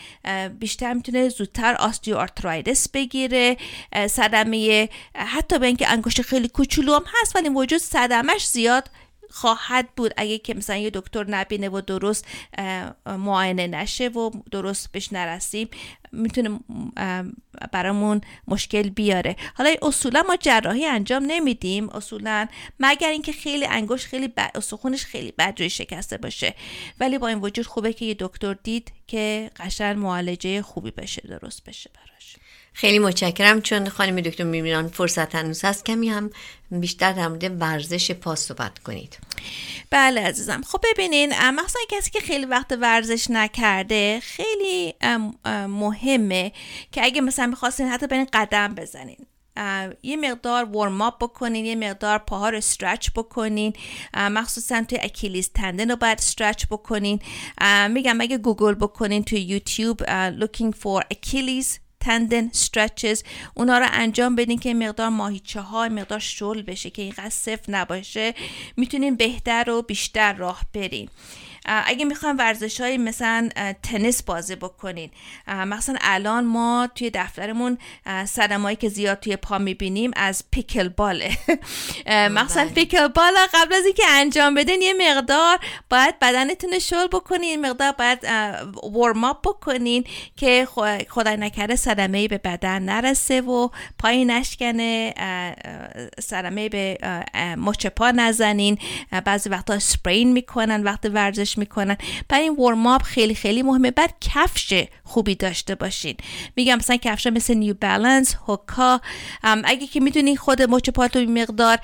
بیشتر 0.60 0.93
می‌تونه 0.93 1.30
زودتر 1.30 1.75
آرترایدس 2.15 2.89
بگیره. 2.89 3.58
صدمه 4.10 4.89
حتی 5.15 5.60
به 5.60 5.67
اینکه 5.67 5.91
انگشت 5.91 6.21
خیلی 6.21 6.47
کوچولو 6.47 6.95
هم 6.95 7.04
هست 7.21 7.36
ولی 7.36 7.49
وجود 7.49 7.80
صدمش 7.80 8.47
زیاد 8.47 8.89
خواهد 9.32 9.89
بود 9.96 10.13
اگه 10.17 10.38
که 10.38 10.54
مثلا 10.54 10.78
یه 10.78 10.89
دکتر 10.89 11.26
نبینه 11.30 11.70
و 11.70 11.82
درست 11.82 12.26
معاینه 13.06 13.67
نشه 13.67 14.08
و 14.08 14.32
درست 14.52 14.91
بهش 14.91 15.13
نرسیم 15.13 15.70
می‌تونه 16.12 16.60
برامون 17.72 18.22
مشکل 18.48 18.89
بیاره. 18.89 19.36
حالا 19.56 19.76
اصولا 19.82 20.24
ما 20.28 20.36
جراحی 20.36 20.86
انجام 20.86 21.24
نمیدیم. 21.28 21.89
اصولا 21.89 22.48
مگر 22.80 23.10
اینکه 23.10 23.32
خیلی 23.32 23.65
انگشت 23.65 24.06
خیلی 24.06 24.28
ب... 24.28 24.39
استخونش 24.56 25.06
خیلی 25.06 25.34
بد 25.38 25.54
روی 25.58 25.70
شکسته 25.70 26.17
باشه. 26.17 26.56
ولی 27.00 27.17
با 27.17 27.28
این 27.28 27.39
وجود 27.39 27.65
خوبه 27.65 27.94
که 27.94 28.06
یه 28.06 28.15
دکتر 28.20 28.54
دید 28.54 28.91
که 29.08 29.52
قشن 29.58 29.94
معالجه 29.94 30.62
خوبی 30.62 30.91
بشه 30.91 31.22
درست 31.22 31.63
بشه 31.63 31.89
براش. 31.96 32.36
خیلی 32.74 33.00
متشکرم 33.00 33.62
چون 33.62 33.90
خانم 33.90 34.22
دکتر 34.22 34.44
میمیران 34.44 34.88
فرصت 34.88 35.36
هنوز 35.36 35.66
هست 35.66 35.86
کمی 35.86 36.10
هم 36.10 36.30
بیشتر 36.72 37.14
در 37.14 37.28
مورد 37.28 37.62
ورزش 37.62 38.12
پا 38.12 38.36
صحبت 38.36 38.80
کنید. 38.80 39.18
بله 39.90 40.22
عزیزم. 40.22 40.62
خب 40.68 40.80
ببینین 40.92 41.30
مثلا 41.30 41.82
کسی 41.90 42.12
که 42.12 42.20
خیلی 42.20 42.46
وقت 42.46 42.78
ورزش 42.82 43.28
نکرده 43.30 44.20
خیلی 44.20 44.94
مهمه 45.68 46.52
که 46.92 47.04
اگه 47.04 47.22
مثلا 47.22 47.48
می‌خواستین 47.48 47.88
حتی 47.88 48.08
برین 48.08 48.28
قدم 48.34 48.76
بزنین. 48.76 49.18
یه 50.04 50.18
مقدار 50.18 50.66
warm 50.78 51.02
up 51.02 51.24
بکنین 51.24 51.66
یه 51.66 51.76
مقدار 51.76 52.18
پاها 52.18 52.50
رو 52.50 52.58
stretch 52.58 53.10
بکنین. 53.16 53.74
مخصوصا 54.16 54.84
توی 54.84 54.98
Achilles 55.02 55.50
tendon 55.56 55.89
رو 55.90 55.96
باید 55.96 56.18
stretch 56.17 56.65
بکنین. 56.72 57.20
میگم 57.90 58.22
اگه 58.22 58.38
گوگل 58.38 58.74
بکنین 58.74 59.24
توی 59.24 59.40
یوتیوب 59.40 60.02
looking 60.30 60.74
for 60.84 61.04
Achilles 61.14 61.68
تندن 62.02 62.50
stretches. 62.50 63.24
اونا 63.54 63.78
رو 63.78 63.88
انجام 63.92 64.36
بدین 64.36 64.60
که 64.60 64.74
مقدار 64.74 65.10
ماهیچه 65.10 65.62
ها 65.62 65.90
مقدار 65.90 66.20
شل 66.20 66.62
بشه 66.62 66.90
که 66.90 67.02
اینقدر 67.02 67.30
صفر 67.30 67.72
نباشه. 67.72 68.34
می‌تونین 68.78 69.16
بهتر 69.16 69.70
و 69.70 69.82
بیشتر 69.82 70.34
راه 70.34 70.66
برین. 70.74 71.10
اگه 71.65 72.06
می‌خوایم 72.06 72.38
ورزش 72.38 72.82
های 72.82 72.97
مثلا 72.97 73.50
تنیس 73.84 74.24
بازی 74.24 74.56
بکنین. 74.56 75.10
مثلا 75.47 75.95
الان 76.02 76.45
ما 76.45 76.89
توی 76.95 77.10
دفترمون 77.10 77.78
صدمایی 78.26 78.76
که 78.76 78.89
زیاد 78.89 79.19
توی 79.19 79.36
پا 79.36 79.58
می‌بینیم 79.58 80.12
از 80.15 80.43
پیکل 80.52 80.89
باله 80.89 81.38
مثلا 82.39 82.63
بله. 82.63 82.74
پیکل 82.74 83.08
بال 83.08 83.34
قبل 83.54 83.74
از 83.74 83.86
اینکه 83.86 84.04
انجام 84.10 84.56
بدین 84.56 84.82
یه 84.82 84.93
مقدار 84.93 85.60
باید 85.89 86.19
بدنتون 86.19 86.80
شل 86.80 87.08
بکنین 87.08 87.65
مقدار 87.65 87.91
باید 87.91 88.24
ورم 88.93 89.24
اپ 89.24 89.41
بکنین 89.41 90.04
که 90.38 90.67
خدای 91.10 91.38
نکرده 91.38 91.76
صدمه 91.76 92.28
به 92.28 92.38
بدن 92.38 92.82
نرسه 92.82 93.41
و 93.41 93.69
پای 94.00 94.26
نشکنه. 94.26 95.13
صدمه 96.19 96.69
به 96.69 96.97
مچ 97.58 97.88
پا 97.88 98.12
نزنین. 98.12 98.78
بعضی 99.26 99.50
وقتا 99.50 99.80
سپرین 99.80 100.32
می‌کنن 100.32 100.84
وقت 100.84 101.06
ورزش 101.06 101.51
می‌کنن. 101.58 101.98
برای 102.30 102.44
این 102.44 102.56
ورم 102.56 102.98
خیلی 102.98 103.36
خیلی 103.36 103.64
مهمه. 103.64 103.92
بعد 103.92 104.14
کفش 104.22 104.74
خوبی 105.04 105.36
داشته 105.36 105.76
باشین. 105.76 106.16
میگم 106.56 106.76
مثلا 106.76 106.98
کفش 106.98 107.28
مثل 107.28 107.54
نیو 107.54 107.74
بالانس 107.74 108.36
هوکا 108.48 109.02
اگه 109.44 109.88
که 109.88 110.00
می‌تونین 110.00 110.36
خود 110.36 110.62
مچ 110.62 110.90
پاتو 110.90 111.20
مقدار 111.20 111.78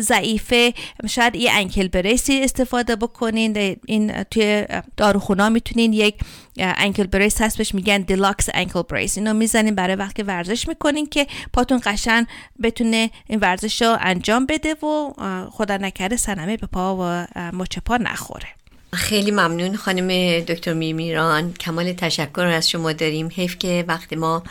ضعیفه 0.00 0.74
شاید 1.08 1.36
یه 1.36 1.50
انکل 1.52 1.88
بریسی 1.88 2.42
استفاده 2.42 2.96
بکنین. 2.96 3.76
این 3.86 4.22
توی 4.22 4.66
داروخونا 4.96 5.48
می‌تونین 5.48 5.92
یک 5.92 6.20
ankle 6.58 7.06
brace 7.06 7.40
هست 7.40 7.58
بهش 7.58 7.74
میگن 7.74 7.98
deluxe 7.98 8.48
ankle 8.54 8.82
brace 8.82 9.18
اینو 9.18 9.34
می‌زنین 9.34 9.74
برای 9.74 9.96
وقتی 9.96 10.22
ورزش 10.22 10.68
می‌کنین 10.68 11.06
که 11.06 11.26
پاتون 11.52 11.80
قشنگ 11.84 12.26
بتونه 12.62 13.10
این 13.26 13.38
ورزش 13.38 13.82
رو 13.82 13.96
انجام 14.00 14.46
بده 14.46 14.74
و 14.74 15.12
خدا 15.50 15.76
نکرده 15.76 16.16
صدمه 16.16 16.56
به 16.56 16.66
پا 16.66 16.96
و 17.00 17.26
مچ 17.52 17.78
پا 17.78 17.96
نخوره. 17.96 18.48
خیلی 18.96 19.30
ممنون 19.30 19.76
خانم 19.76 20.40
دکتر 20.40 20.72
میرمیران. 20.72 21.52
کمال 21.52 21.92
تشکر 21.92 22.40
از 22.40 22.70
شما 22.70 22.92
داریم. 22.92 23.28
حیف 23.34 23.58
که 23.58 23.84
وقت 23.88 24.12
ما 24.12 24.42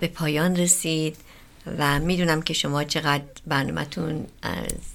به 0.00 0.06
پایان 0.06 0.56
رسید. 0.56 1.16
و 1.78 1.98
می‌دونم 1.98 2.42
که 2.42 2.54
شما 2.54 2.84
چقدر 2.84 3.22
برنامهتون 3.46 4.26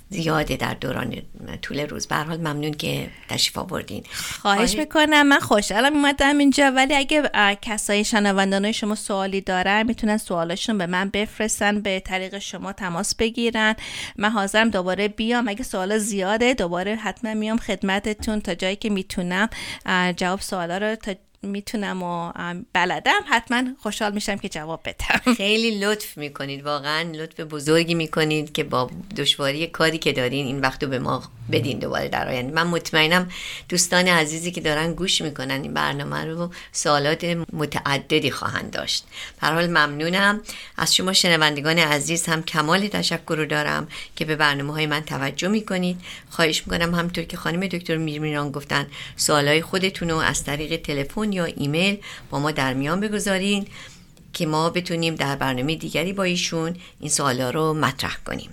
زیاده 0.10 0.56
در 0.56 0.74
دوران 0.74 1.22
طول 1.62 1.80
روز. 1.80 2.08
به 2.08 2.16
حال 2.16 2.38
ممنون 2.38 2.72
که 2.72 3.10
تشریف 3.30 3.58
آوردین. 3.58 4.04
خواهش 4.42 4.76
می‌کنم. 4.76 5.28
من 5.28 5.40
خوشحالم 5.40 5.96
اومدم 5.96 6.38
اینجا. 6.38 6.72
ولی 6.76 6.96
اگه 6.96 7.30
کسای 7.62 8.04
شنوندان 8.04 8.72
شما 8.72 8.96
سوالی 8.96 9.42
دارن 9.42 9.84
می‌تونن 9.84 10.18
سوالاشون 10.18 10.78
به 10.78 10.86
من 10.86 11.10
بفرستن 11.10 11.82
به 11.82 12.00
طریق 12.00 12.40
شما 12.40 12.74
تماس 12.74 13.16
بگیرن. 13.16 13.76
من 14.16 14.30
حاضرم 14.30 14.70
دوباره 14.70 15.08
بیام. 15.08 15.48
اگه 15.48 15.64
سوال 15.64 15.98
زیاده 15.98 16.54
دوباره 16.54 16.96
حتما 16.96 17.34
میام 17.34 17.58
خدمتتون 17.58 18.42
تا 18.42 18.56
جایی 18.56 18.76
که 18.76 18.90
می‌تونم 18.90 19.50
جواب 20.18 20.40
سوالا 20.42 20.78
رو 20.78 20.96
تا 20.96 21.14
می‌تونم 21.44 22.04
و 22.04 22.32
بلدم. 22.74 23.20
حتما 23.28 23.64
خوشحال 23.80 24.14
میشم 24.14 24.38
که 24.38 24.50
جواب 24.50 24.82
بدم. 24.86 25.34
خیلی 25.38 25.80
لطف 25.80 26.18
می‌کنید 26.18 26.66
واقعا 26.66 27.12
لطف 27.12 27.40
بزرگی 27.40 27.94
می‌کنید 27.94 28.52
که 28.52 28.64
با 28.64 28.90
دشواری 29.18 29.68
کاری 29.68 29.98
که 29.98 30.14
دارین 30.14 30.46
این 30.46 30.60
وقت 30.60 30.84
رو 30.84 30.90
به 30.90 31.00
ما 31.00 31.24
بدین 31.52 31.80
دوباره 31.80 32.08
در 32.08 32.30
آینده. 32.30 32.54
من 32.54 32.68
مطمئنم 32.68 33.30
دوستان 33.70 34.08
عزیزی 34.08 34.52
که 34.52 34.62
دارن 34.62 34.94
گوش 34.94 35.22
می‌کنن 35.22 35.62
این 35.62 35.74
برنامه 35.74 36.26
رو 36.26 36.52
سوالات 36.72 37.24
متعددی 37.54 38.32
خواهند 38.32 38.72
داشت. 38.72 39.06
در 39.42 39.54
حال 39.54 39.68
ممنونم. 39.68 40.42
از 40.78 40.96
شما 40.96 41.14
شنوندگان 41.14 41.80
عزیز 41.80 42.26
هم 42.26 42.44
کمال 42.44 42.88
تشکر 42.88 43.36
رو 43.38 43.46
دارم 43.46 43.88
که 44.16 44.26
به 44.26 44.36
برنامه 44.36 44.74
های 44.74 44.86
من 44.86 45.02
توجه 45.02 45.48
می‌کنید. 45.48 46.02
خواهش 46.30 46.64
می‌کنم 46.68 46.96
همطور 46.96 47.24
که 47.24 47.38
خانم 47.38 47.68
دکتر 47.68 47.98
میرمیران 47.98 48.52
گفتن 48.52 48.88
سوالای 49.16 49.62
خودتون 49.62 50.10
رو 50.10 50.18
از 50.18 50.44
طریق 50.44 50.82
تلفن 50.82 51.34
یا 51.34 51.46
ایمیل 51.46 51.98
با 52.30 52.40
ما 52.40 52.52
در 52.52 52.74
میان 52.74 53.00
بگذارین 53.00 53.68
که 54.34 54.46
ما 54.46 54.70
بتونیم 54.70 55.16
در 55.16 55.36
برنامه 55.36 55.76
دیگری 55.76 56.14
با 56.14 56.24
ایشون 56.24 56.76
این 57.00 57.10
سوالا 57.10 57.50
رو 57.50 57.74
مطرح 57.74 58.18
کنیم. 58.26 58.50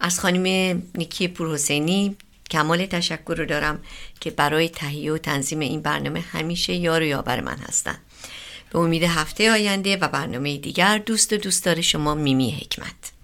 از 0.00 0.20
خانم 0.20 0.82
نیکی 0.94 1.28
پورحسینی 1.28 2.16
کمال 2.50 2.86
تشکر 2.86 3.34
رو 3.38 3.44
دارم 3.44 3.80
که 4.20 4.30
برای 4.30 4.68
تهیه 4.68 5.12
و 5.12 5.18
تنظیم 5.18 5.60
این 5.60 5.80
برنامه 5.80 6.20
همیشه 6.20 6.72
یار 6.72 7.00
و 7.00 7.04
یاور 7.04 7.40
من 7.40 7.56
هستن. 7.58 7.98
به 8.70 8.78
امید 8.78 9.02
هفته 9.02 9.52
آینده 9.52 9.96
و 9.96 10.08
برنامه 10.08 10.56
دیگر 10.56 10.98
دوست 10.98 11.32
و 11.32 11.36
دوستدار 11.36 11.80
شما 11.80 12.14
میمی 12.14 12.50
حکمت. 12.50 13.17